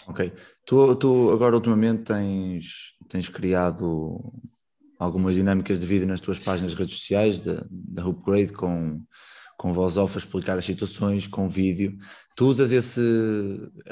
[0.06, 0.32] Ok.
[0.66, 4.32] Tu, tu agora ultimamente tens, tens criado
[4.98, 7.64] algumas dinâmicas de vídeo nas tuas páginas de redes sociais da,
[8.06, 9.02] Upgrade com,
[9.56, 11.96] com voz off a explicar as situações, com vídeo.
[12.36, 13.00] Tu usas esse,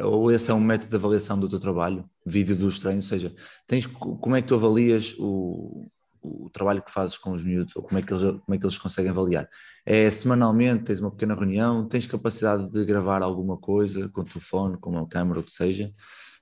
[0.01, 3.35] ou esse é um método de avaliação do teu trabalho, vídeo dos treinos, ou seja,
[3.67, 5.89] tens, como é que tu avalias o,
[6.29, 8.65] o trabalho que fazes com os miúdos ou como é que eles, como é que
[8.65, 9.49] eles conseguem avaliar?
[9.85, 14.79] É semanalmente, tens uma pequena reunião, tens capacidade de gravar alguma coisa com o telefone,
[14.79, 15.93] com uma câmera, o que seja?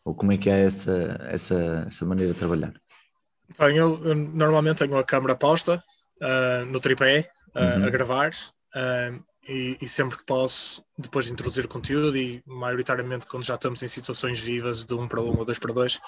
[0.04, 2.74] Ou como é que é essa, essa, essa maneira de trabalhar?
[3.50, 5.82] Então, eu, normalmente tenho a câmera posta
[6.20, 7.86] uh, no tripé uh, uhum.
[7.86, 13.44] a gravar uh, e, e, sempre que posso, depois de introduzir conteúdo e maioritariamente quando
[13.44, 16.00] já estamos em situações vivas de um para um ou dois para dois,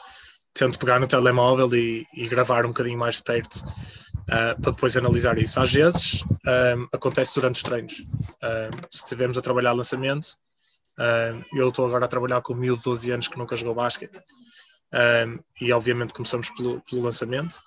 [0.55, 4.97] tento pegar no telemóvel e, e gravar um bocadinho mais de perto uh, para depois
[4.97, 5.61] analisar isso.
[5.61, 7.95] Às vezes um, acontece durante os treinos.
[8.43, 10.29] Um, se estivermos a trabalhar lançamento,
[10.99, 13.75] um, eu estou agora a trabalhar com um miúdo de 12 anos que nunca jogou
[13.75, 14.21] basquete
[15.61, 17.61] e obviamente começamos pelo, pelo lançamento.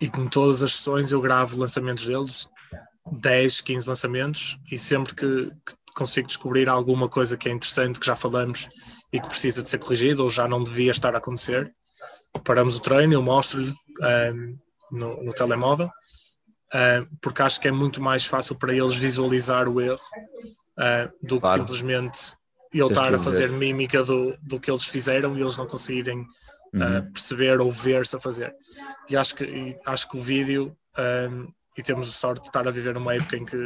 [0.00, 2.48] e com todas as sessões eu gravo lançamentos deles,
[3.12, 8.06] 10, 15 lançamentos, e sempre que, que consigo descobrir alguma coisa que é interessante, que
[8.06, 8.68] já falamos
[9.12, 11.72] e que precisa de ser corrigido ou já não devia estar a acontecer,
[12.44, 14.58] paramos o treino, eu mostro-lhe um,
[14.90, 15.88] no, no, telemóvel,
[16.74, 19.98] um, porque acho que é muito mais fácil para eles visualizar o erro
[21.22, 21.64] do claro.
[21.64, 22.20] que simplesmente
[22.72, 26.18] eu estar a fazer mímica do, do que eles fizeram e eles não conseguirem
[26.74, 26.98] uhum.
[26.98, 28.54] uh, perceber ou ver-se a fazer.
[29.08, 30.76] E acho que, acho que o vídeo,
[31.76, 33.56] e temos a sorte de estar a viver numa época em que,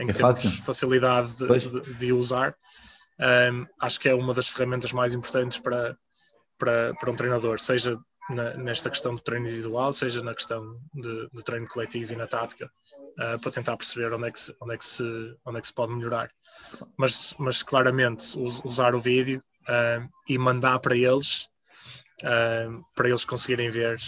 [0.00, 0.62] em que é temos fácil.
[0.64, 2.54] facilidade de, de, de usar,
[3.20, 5.96] um, acho que é uma das ferramentas mais importantes para,
[6.58, 7.98] para, para um treinador, seja
[8.30, 12.26] na, nesta questão do treino individual, seja na questão de, de treino coletivo e na
[12.26, 12.70] tática,
[13.18, 15.66] uh, para tentar perceber onde é, que se, onde, é que se, onde é que
[15.66, 16.30] se pode melhorar.
[16.96, 21.48] Mas, mas claramente usar o vídeo uh, e mandar para eles,
[22.22, 23.98] uh, para eles conseguirem ver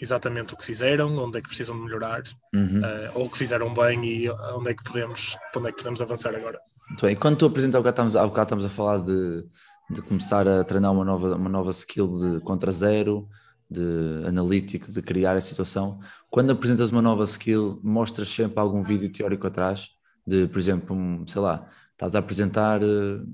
[0.00, 2.80] exatamente o que fizeram, onde é que precisam melhorar, uhum.
[3.14, 6.34] ou o que fizeram bem e onde é que podemos, onde é que podemos avançar
[6.34, 6.60] agora.
[6.88, 7.16] Muito bem.
[7.16, 9.44] Quando tu apresentas, há bocado estamos, há a falar de,
[9.90, 13.28] de começar a treinar uma nova, uma nova skill de contra zero,
[13.70, 15.98] de analítico, de criar a situação.
[16.30, 19.88] Quando apresentas uma nova skill, mostras sempre algum vídeo teórico atrás,
[20.26, 23.26] de, por exemplo, um, sei lá, estás a apresentar uh,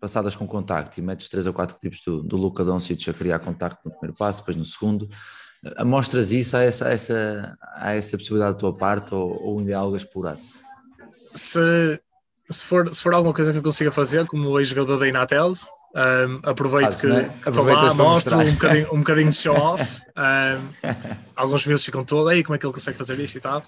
[0.00, 3.38] passadas com contacto e metes três ou quatro clipes do, do Luca Doncic a criar
[3.38, 5.08] contacto no primeiro passo, depois no segundo.
[5.64, 9.72] Uh, mostras isso, há essa, essa, há essa possibilidade da tua parte ou, ou ainda
[9.72, 10.36] é algo a explorar?
[11.34, 12.00] Se,
[12.52, 16.40] se for, se for alguma coisa que eu consiga fazer, como ex-jogador da Inatel, um,
[16.44, 17.38] aproveito Faz, que né?
[17.46, 20.02] estou lá, mostro um bocadinho, um bocadinho de show-off.
[20.14, 20.74] Um,
[21.34, 23.62] alguns meses ficam todos aí, como é que ele consegue fazer isto e tal.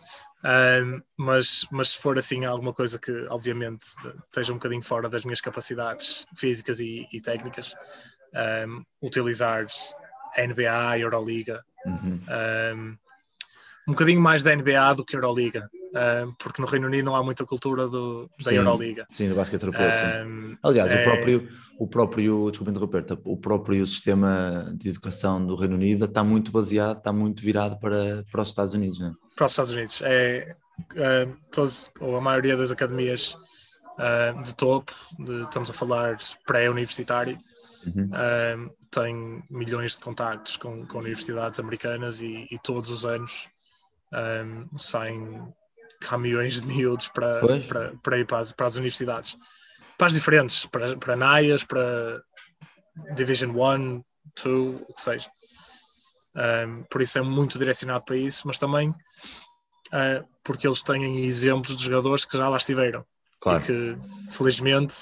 [0.45, 3.83] Um, mas, mas se for assim alguma coisa que obviamente
[4.27, 7.75] esteja um bocadinho fora das minhas capacidades físicas e, e técnicas,
[9.03, 9.65] utilizar
[10.37, 12.21] a NBA, a Euroliga, Uhum.
[13.87, 15.69] um, bocadinho mais da NBA do que a Euroliga,
[16.39, 19.07] porque no Reino Unido não há muita cultura do, da Sim, Euroliga.
[19.11, 19.87] Sim, do basquete europeu.
[20.27, 25.55] Um, Aliás, é- o próprio, o próprio, desculpa interromper, o próprio sistema de educação do
[25.57, 29.13] Reino Unido está muito baseado, está muito virado para, para os Estados Unidos, não é?
[29.37, 30.01] para os Estados Unidos.
[30.03, 30.57] É,
[30.97, 33.37] é, todos, ou a maioria das academias
[34.45, 36.17] de topo, de- estamos a falar
[36.47, 37.39] pré-universitário,
[37.95, 38.71] Uhum.
[38.91, 43.47] tem milhões de contactos com, com universidades americanas e, e todos os anos
[44.13, 44.43] é,
[44.79, 45.43] saem
[46.01, 47.67] caminhões de miúdos para, Pois.
[47.67, 49.37] para, para ir para as, para as universidades.
[49.97, 52.23] Para as diferentes, para, para NAIAS, para
[53.15, 54.03] Division 1,
[54.45, 55.31] 2, o que seja.
[56.37, 61.77] Um, por isso é muito direcionado para isso, mas também uh, porque eles têm exemplos
[61.77, 63.05] de jogadores que já lá estiveram
[63.41, 63.63] Claro.
[63.63, 63.99] e que
[64.31, 64.95] felizmente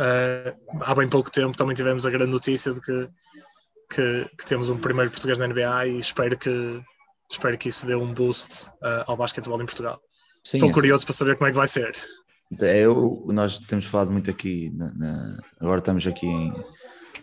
[0.00, 3.08] uh, há bem pouco tempo também tivemos a grande notícia de que,
[3.90, 6.82] que, que temos um primeiro português na NBA e espero que
[7.30, 10.00] espero que isso dê um boost uh, ao basquetebol em Portugal.
[10.56, 11.92] Estou é- curioso para saber como é que vai ser.
[12.60, 16.52] É, eu, nós temos falado muito aqui, na- na- agora estamos aqui em,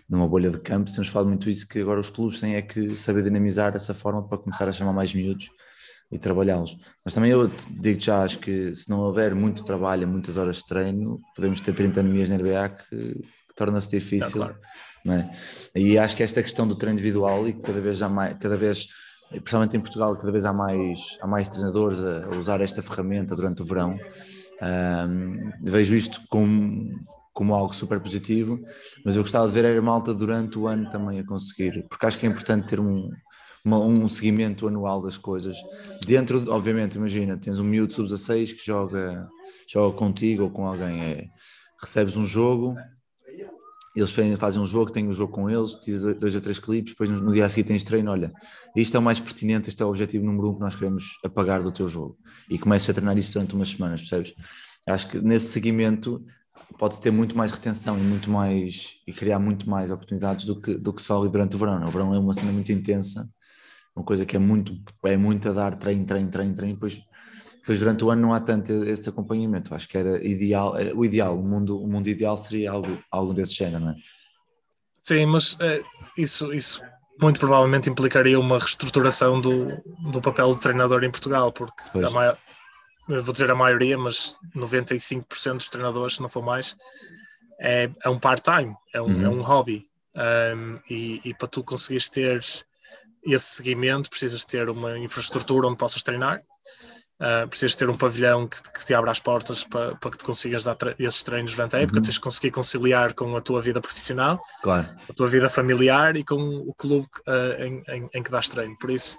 [0.08, 2.96] numa bolha de campos, temos falado muito isso, que agora os clubes têm é que
[2.96, 5.48] saber dinamizar essa forma para começar a chamar mais miúdos
[6.12, 6.78] e trabalhá-los.
[7.04, 7.50] Mas também eu
[7.82, 11.74] digo já, acho que se não houver muito trabalho, muitas horas de treino, podemos ter
[11.74, 14.28] 30 anemias na NBA que, que torna-se difícil.
[14.28, 14.58] É, claro.
[15.08, 15.80] é?
[15.80, 18.56] E acho que esta questão do treino individual e que cada vez há mais, cada
[18.56, 18.88] vez,
[19.30, 23.36] principalmente em Portugal, cada vez há mais, há mais treinadores a, a usar esta ferramenta
[23.36, 24.04] durante o verão.
[24.62, 27.00] Ahm, vejo isto como,
[27.34, 28.60] como algo super positivo,
[29.04, 32.18] mas eu gostava de ver a malta durante o ano também a conseguir, porque acho
[32.20, 33.10] que é importante ter um,
[33.66, 35.58] um seguimento anual das coisas.
[36.00, 39.30] Dentro, de- obviamente, imagina, tens um miúdo sub-16 que joga,
[39.68, 41.30] joga contigo ou com alguém, é,
[41.82, 42.88] recebes um jogo,
[43.96, 45.78] eles fazem, um jogo, têm um jogo com eles,
[46.20, 48.34] dois ou três clipes, depois no, dia a seguir tens treino, olha,
[48.76, 51.64] isto é o mais pertinente, este é o objetivo número um que nós queremos apagar
[51.64, 52.18] do teu jogo.
[52.50, 54.34] E começas a treinar isso durante umas semanas, percebes?
[54.86, 56.22] Acho que nesse seguimento
[56.78, 60.76] pode-se ter muito mais retenção e muito mais e criar muito mais oportunidades do que,
[60.76, 61.80] do que só durante o verão.
[61.80, 61.90] não é?
[61.90, 63.30] O verão é uma cena muito intensa,
[63.96, 67.02] uma coisa que é muito, é muito a dar treino, treino, treino, treino, depois,
[67.66, 69.74] depois durante o ano não há tanto esse acompanhamento.
[69.74, 73.34] Acho que era ideal, é, o ideal, o mundo, o mundo ideal seria algo, algo
[73.34, 73.96] desse género, não é?
[75.02, 75.82] Sim, mas eh,
[76.16, 76.84] isso, isso
[77.20, 82.06] muito provavelmente implicaria uma reestruturação do, do papel do treinador em Portugal, porque Pois.
[82.06, 82.38] a maior,
[83.08, 86.76] vou dizer a maioria, mas 95% dos treinadores, se não for mais,
[87.60, 89.26] é, é um part-time, é, um, Uhum.
[89.26, 89.88] é um hobby.
[90.56, 92.40] Um, e, e para tu conseguires ter
[93.24, 96.44] esse seguimento, precisas ter uma infraestrutura onde possas treinar,
[97.22, 100.26] uh, precisas ter um pavilhão que, que te abra as portas para, para que te
[100.26, 102.04] consigas dar esses treinos durante a época, Uhum.
[102.04, 104.88] tens de conseguir conciliar com a tua vida profissional Claro.
[105.10, 108.76] a tua vida familiar e com o clube uh, em, em- em que dás treino.
[108.80, 109.18] Por isso,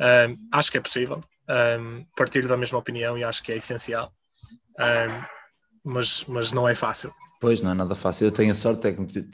[0.00, 1.20] um, acho que é possível.
[1.48, 4.12] Um, partilho da mesma opinião e acho que é essencial.
[4.78, 5.36] Um,
[5.84, 7.12] mas, mas não é fácil.
[7.40, 8.26] Pois, não é nada fácil.
[8.26, 9.28] Eu tenho a sorte, é que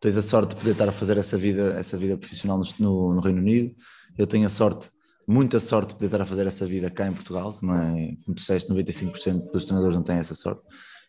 [0.00, 3.14] tens a sorte de poder estar a fazer essa vida, essa vida profissional no, no-
[3.14, 3.74] no Reino Unido.
[4.16, 4.88] Eu tenho a sorte,
[5.26, 8.16] muita sorte de poder estar a fazer essa vida cá em Portugal, que não é,
[8.24, 10.62] como tu disseste, 95% dos treinadores não têm essa sorte.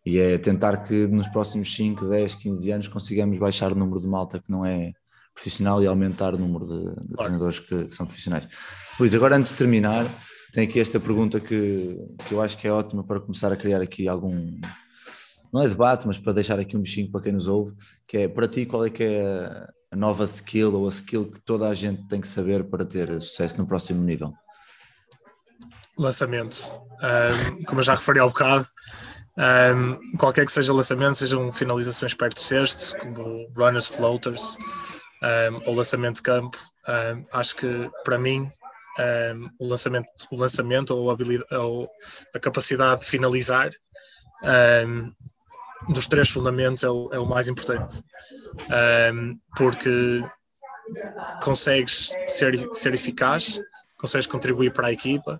[0.05, 4.07] E é tentar que nos próximos 5, 10, 15 anos consigamos baixar o número de
[4.07, 4.91] malta que não é
[5.33, 8.47] profissional e aumentar o número de, de treinadores que, que são profissionais.
[8.99, 10.05] Luís, agora antes de terminar,
[10.53, 11.97] tenho aqui esta pergunta que,
[12.27, 14.59] que eu acho que é ótima para começar a criar aqui algum,
[15.51, 17.73] não é debate, mas para deixar aqui um bichinho para quem nos ouve,
[18.07, 21.39] que é para ti qual é que é a- nova skill ou a skill que
[21.39, 24.33] toda a gente tem que saber para ter sucesso no próximo nível?
[25.97, 26.55] Lançamento.
[27.03, 28.65] Um, como eu já referi ao bocado,
[29.75, 34.57] um, qualquer que seja o lançamento, sejam finalizações perto de cesto, como runners, floaters,
[35.21, 36.57] um, ou lançamento de campo,
[37.31, 38.49] acho que para mim
[39.59, 41.15] o, lançamento, o lançamento ou a,
[41.59, 41.89] ou
[42.35, 43.69] a capacidade de finalizar
[45.89, 48.01] dos três fundamentos é o, é o mais importante.
[49.13, 50.23] Um, porque
[51.41, 53.59] consegues ser, ser eficaz,
[53.97, 55.39] consegues contribuir para a equipa,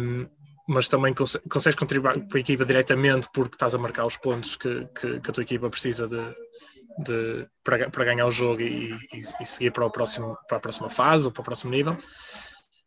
[0.00, 0.26] um,
[0.68, 4.54] mas também conse- consegues contribuir para a equipa diretamente porque estás a marcar os pontos
[4.56, 6.34] que, que, que a tua equipa precisa de,
[7.04, 10.60] de- para, para ganhar o jogo e, e- e seguir para, o próximo, para a
[10.60, 11.96] próxima fase ou para o próximo nível,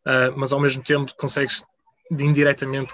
[0.03, 1.63] Uh, mas ao mesmo tempo consegues
[2.09, 2.91] indiretamente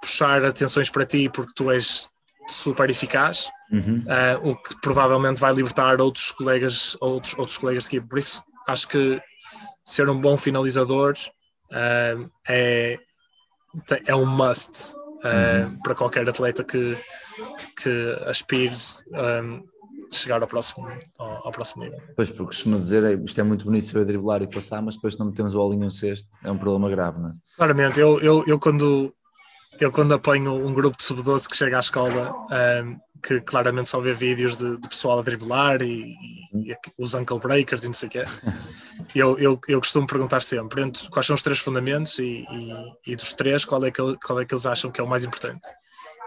[0.00, 2.08] puxar atenções para ti porque tu és
[2.48, 4.04] super eficaz, Uhum.
[4.04, 8.06] uh, o que provavelmente vai libertar outros colegas, outros, outros colegas de equipe.
[8.06, 9.18] Por isso, acho que
[9.82, 11.14] ser um bom finalizador
[11.70, 12.98] uh, é,
[14.06, 16.96] é um must uh, para qualquer atleta que,
[17.82, 18.76] que aspire
[19.42, 19.64] um,
[20.10, 20.86] chegar ao próximo,
[21.18, 21.98] ao, ao próximo nível.
[22.14, 25.16] Pois, porque costuma dizer, é, isto é muito bonito saber driblar e passar, mas depois
[25.16, 27.32] não metemos o bolinho no cesto, é um problema grave, não é?
[27.56, 29.14] Claramente, eu, eu, eu quando
[29.80, 32.34] eu quando apanho um grupo de sub-12 que chega à escola,
[32.84, 36.14] um, que claramente só vê vídeos de, de pessoal a driblar e,
[36.54, 38.24] e os ankle breakers e não sei o quê,
[39.14, 43.16] eu, eu, eu costumo perguntar sempre entre, quais são os três fundamentos e, e, e
[43.16, 45.68] dos três qual é, que, qual é que eles acham que é o mais importante.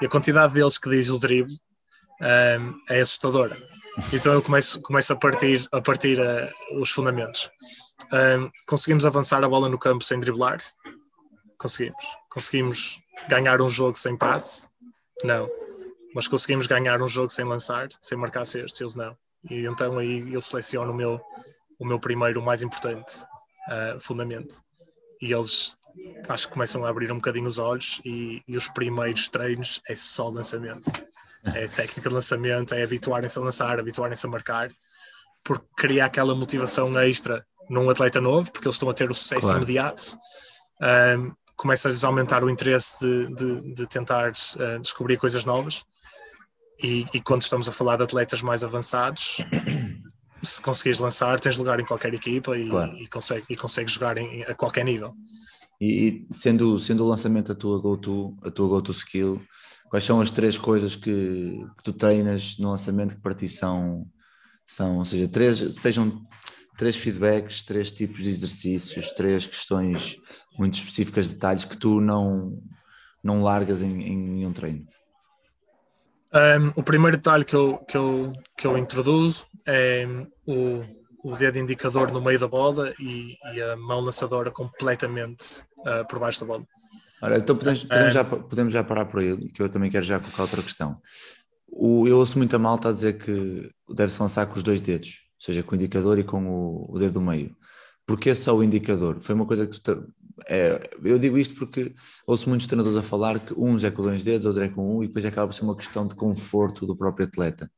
[0.01, 1.53] E a quantidade deles que diz o drible
[2.21, 3.57] um, é assustadora.
[4.11, 7.49] Então eu começo, começo a partir, a partir uh, os fundamentos.
[8.11, 10.59] Um, conseguimos avançar a bola no campo sem driblar?
[11.57, 12.03] Conseguimos.
[12.29, 14.67] Conseguimos ganhar um jogo sem passe?
[15.23, 15.49] Não.
[16.13, 18.79] Mas conseguimos ganhar um jogo sem lançar, sem marcar cestos?
[18.79, 19.17] Eles não.
[19.49, 21.21] E então aí eu seleciono o meu,
[21.79, 23.23] o meu primeiro, o mais importante
[23.69, 24.61] uh, fundamento.
[25.21, 25.77] E eles
[26.27, 29.95] acho que começam a abrir um bocadinho os olhos e, e os primeiros treinos é
[29.95, 30.91] só lançamento.
[31.43, 34.71] É técnica de lançamento, é habituarem-se a lançar, habituarem-se a marcar,
[35.43, 39.41] porque cria aquela motivação extra num atleta novo, porque eles estão a ter o sucesso
[39.41, 39.57] Claro.
[39.57, 40.17] imediato.
[40.81, 45.83] Um, começa-lhes a aumentar o interesse de, de, de tentar uh, descobrir coisas novas.
[46.81, 49.37] E, e quando estamos a falar de atletas mais avançados,
[50.43, 52.93] se conseguires lançar, tens lugar em qualquer equipa e, Claro.
[52.97, 55.13] e, consegue, e consegues jogar em, a qualquer nível.
[55.79, 59.41] E, e sendo, sendo o lançamento a tua go-to, a tua go-to skill,
[59.89, 61.11] quais são as três coisas que,
[61.77, 64.01] que tu treinas no lançamento que para ti são,
[64.65, 66.21] são ou seja, três, sejam
[66.77, 70.15] três feedbacks, três tipos de exercícios, três questões
[70.57, 72.59] muito específicas, detalhes que tu não,
[73.23, 74.85] não largas em, em nenhum treino.
[76.33, 80.05] Um, o primeiro detalhe que eu, que eu, que eu introduzo é
[80.45, 80.83] o,
[81.23, 86.19] o dedo indicador no meio da bola e, e a mão lançadora completamente uh, por
[86.19, 86.63] baixo da bola.
[87.21, 90.19] Ora, então podemos, podemos, já, podemos já parar por aí, que eu também quero já
[90.19, 90.99] colocar outra questão.
[91.67, 95.63] O, eu ouço muita malta a dizer que deve-se lançar com os dois dedos, seja,
[95.63, 97.55] com o indicador e com o, o dedo do meio.
[98.05, 99.19] Porquê só o indicador?
[99.21, 100.07] Foi uma coisa que tu.
[100.47, 101.95] É, eu digo isto porque
[102.27, 105.03] ouço muitos treinadores a falar que uns é com dois dedos, outro é com um,
[105.03, 107.71] e depois acaba por ser uma questão de conforto do próprio atleta.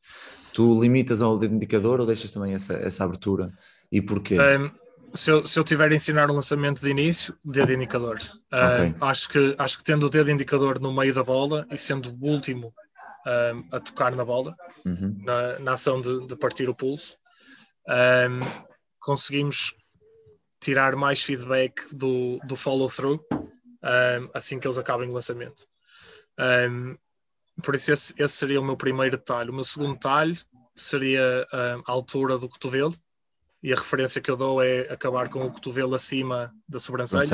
[0.54, 3.50] Tu limitas ao dedo indicador ou deixas também essa, essa abertura?
[3.92, 4.38] E porquê?
[4.40, 4.72] Um,
[5.14, 8.18] se, eu, se eu tiver a ensinar um lançamento de início, dedo indicador.
[8.52, 8.96] Um, Ok.
[9.02, 12.28] acho, que, acho que tendo o dedo indicador no meio da bola e sendo o
[12.28, 12.74] último
[13.26, 14.56] um, a tocar na bola,
[14.86, 15.16] Uhum.
[15.24, 17.18] na, na ação de, de partir o pulso,
[17.88, 18.40] um,
[19.00, 19.76] conseguimos
[20.60, 25.66] tirar mais feedback do, do follow-through um, assim que eles acabem o lançamento.
[26.40, 26.98] Um,
[27.64, 29.50] por isso, esse, esse seria o meu primeiro detalhe.
[29.50, 30.38] O meu segundo detalhe
[30.76, 32.94] seria a altura do cotovelo,
[33.64, 37.26] e a referência que eu dou é acabar com o cotovelo acima da sobrancelha.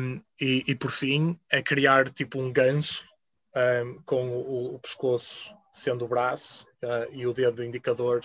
[0.00, 3.04] Um, e, e por fim é criar tipo um ganso
[3.54, 8.20] um, com o, o pescoço sendo o braço uh, e o dedo indicador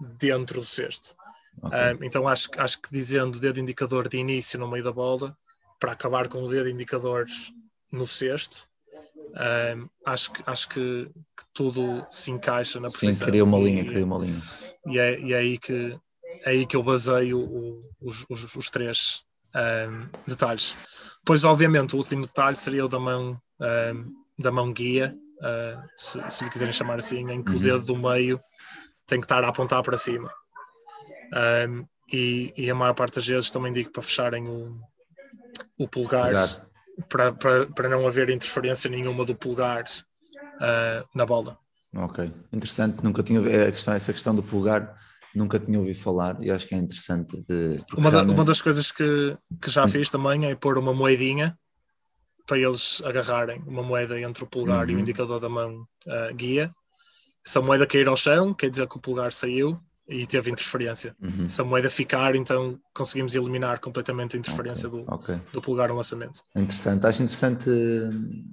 [0.00, 1.14] dentro do cesto.
[1.62, 1.78] Ok.
[1.78, 5.36] Um, então acho, que- acho que dizendo dedo indicador de início no meio da bola
[5.78, 7.26] para acabar com o dedo indicador
[7.92, 8.66] no cesto,
[9.76, 11.04] um, acho, que, acho que,
[11.36, 13.28] que tudo se encaixa na Sim, perfeição.
[13.28, 14.38] cria uma E- linha, cria uma linha.
[14.86, 15.98] e é, e é aí que
[16.44, 19.24] é aí que eu baseio o- os, os- os três
[19.54, 20.76] ahm, detalhes.
[21.24, 24.06] Pois, obviamente, o último detalhe seria o da mão, ahm,
[24.38, 27.60] da mão guia, ah, se, se lhe quiserem chamar assim, em que o Uhum.
[27.60, 28.40] dedo do meio
[29.10, 30.32] tem que estar a apontar para cima.
[31.34, 34.80] Ahm, e, e a maior parte das vezes também digo para fecharem o,
[35.78, 36.70] o pulgar, Pulgar.
[37.08, 39.84] Para, para, para não haver interferência nenhuma do pulgar
[40.60, 41.58] ah, na bola.
[41.94, 43.02] Ok, interessante.
[43.02, 44.96] Nunca tinha a questão, essa questão do pulgar,
[45.34, 47.40] nunca tinha ouvido falar e acho que é interessante.
[47.48, 51.56] De, Uma, da- uma das coisas que, que já fiz também é pôr uma moedinha
[52.46, 55.00] para eles agarrarem uma moeda entre o pulgar e o Uhum.
[55.00, 56.70] indicador da mão ah, guia.
[57.44, 59.78] Se a moeda cair ao chão, quer dizer que o pulgar saiu
[60.08, 61.14] e teve interferência.
[61.22, 61.48] Uhum.
[61.48, 65.40] Se a moeda ficar, então conseguimos eliminar completamente a interferência Ok, do, ok.
[65.52, 66.42] do pulgar no lançamento.
[66.56, 67.06] Interessante.
[67.06, 68.44] Acho interessante hum,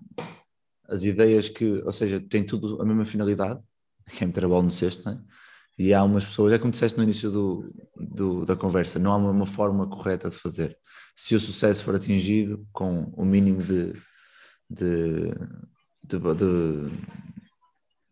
[0.87, 3.59] as ideias que, ou seja, tem tudo a mesma finalidade,
[4.09, 5.19] que é meter a bola no cesto, não é?
[5.79, 9.15] E há umas pessoas, é como disseste no início do, do- da conversa, não há
[9.17, 10.75] uma, uma forma correta de fazer.
[11.15, 13.93] Se o sucesso for atingido com o mínimo de,
[14.67, 15.29] de,
[16.03, 16.89] de, de,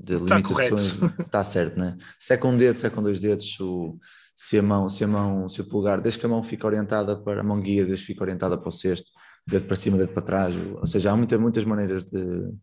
[0.05, 1.97] de Está limitações, está certo, né?
[2.19, 3.97] Se é com um dedo, se é com dois dedos, se, o-
[4.35, 7.17] se a mão, se a mão, se o pulgar, desde que a mão fica orientada
[7.17, 9.09] para a mão guia, desde que fica orientada para o cesto,
[9.47, 12.53] dedo para cima, dedo para trás, ou seja, há muita, muitas maneiras de, de,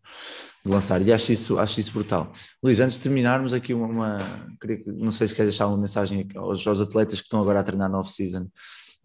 [0.65, 2.31] lançar e acho isso, acho isso brutal.
[2.61, 4.17] Luís, antes de terminarmos aqui uma, uma
[4.59, 7.63] queria, não sei se queres deixar uma mensagem aos, aos atletas que estão agora a
[7.63, 8.43] treinar na off-season,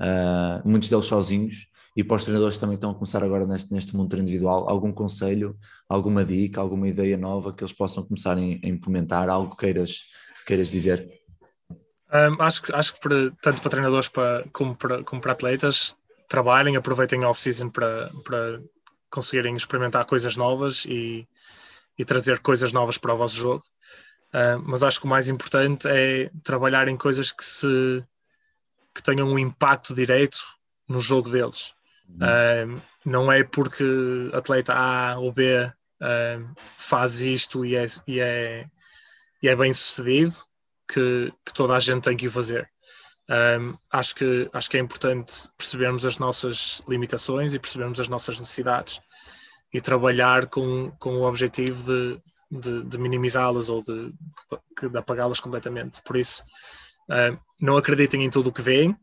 [0.01, 1.68] uh, muitos deles sozinhos,
[1.99, 4.92] e para os treinadores que também estão a começar agora neste, neste mundo individual, algum
[4.92, 10.03] conselho, alguma dica, alguma ideia nova que eles possam começar a, implementar, algo que queiras,
[10.46, 11.09] queiras dizer?
[11.68, 15.96] Um, acho, acho que para, tanto para treinadores para, como, para, como para atletas,
[16.28, 18.62] trabalhem, aproveitem a off-season para, para
[19.11, 21.26] conseguirem experimentar coisas novas e,
[21.99, 23.64] e trazer coisas novas para o vosso jogo.
[24.28, 28.05] Uh, mas acho que o mais importante é trabalhar em coisas que se
[28.94, 30.38] que tenham um impacto direito
[30.88, 31.76] no jogo deles.
[32.09, 33.85] Um, não é porque
[34.33, 35.71] atleta A ou B
[36.03, 38.67] um, faz isto e é, e é,
[39.43, 40.35] e é bem sucedido
[40.87, 42.69] que, que, toda a gente tem que o fazer.
[43.31, 48.39] Um, acho, que, acho que é importante percebermos as nossas limitações e percebermos as nossas
[48.39, 49.01] necessidades
[49.73, 54.13] e trabalhar com, com o objetivo de, de, de minimizá-las ou de,
[54.91, 56.01] de apagá-las completamente.
[56.03, 56.43] Por isso,
[57.61, 58.97] não acreditem em tudo o que veem,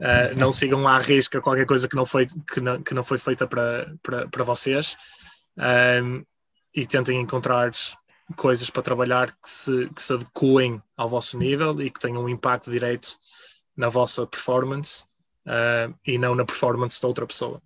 [0.00, 3.16] Uh, não sigam à risca qualquer coisa que não foi, que não, que não foi
[3.16, 4.96] feita para, para, para vocês
[6.02, 6.24] um,
[6.74, 7.70] e tentem encontrar
[8.36, 12.28] coisas para trabalhar que se, que se adequem ao vosso nível e que tenham um
[12.28, 13.16] impacto direito
[13.76, 15.04] na vossa performance
[15.46, 17.62] uh, e não na performance da outra pessoa.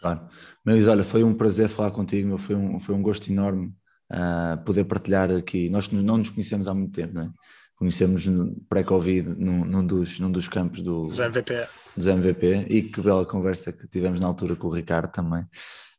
[0.00, 0.28] Claro.
[0.64, 3.74] Mas olha, foi um prazer falar contigo, foi um, foi um gosto enorme
[4.12, 5.68] uh, poder partilhar aqui.
[5.68, 7.30] Nós não nos conhecemos há muito tempo, não é?
[7.76, 8.26] Conhecemos
[8.68, 11.66] pré-Covid num, num, dos, num dos campos do, dos MVP.
[11.96, 15.42] dos MVP e que bela conversa que tivemos na altura com o Ricardo também.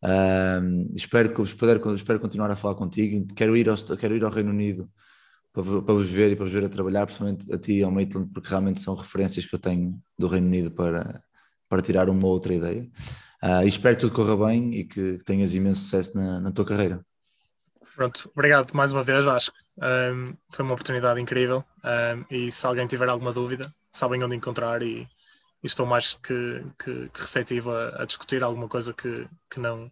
[0.04, 3.26] Uh, espero, que, espero, espero continuar a falar contigo.
[3.36, 4.90] Quero ir ao, quero ir ao Reino Unido
[5.54, 7.92] para, para vos ver e para vos ver a trabalhar, principalmente a ti e ao
[7.92, 11.24] Maitland, porque realmente são referências que eu tenho do Reino Unido para,
[11.70, 12.90] para tirar uma outra ideia.
[13.44, 17.06] Uh, espero que tudo corra bem e que tenhas imenso sucesso na, na tua carreira.
[17.98, 19.56] Pronto, obrigado mais uma vez, Vasco.
[19.82, 21.66] Um, foi uma oportunidade incrível.
[21.84, 25.08] Um, e se alguém tiver alguma dúvida, sabem onde encontrar e, e
[25.64, 29.92] estou mais que, que, que receptivo a, a, discutir alguma coisa que, que, não,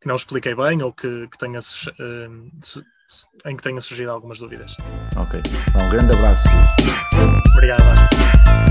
[0.00, 1.58] que não expliquei bem ou que, que tenha,
[2.00, 2.50] um,
[3.44, 4.74] em que tenha surgido algumas dúvidas.
[5.18, 5.42] Ok.
[5.78, 6.48] Um grande abraço.
[7.54, 8.61] Obrigado, Vasco.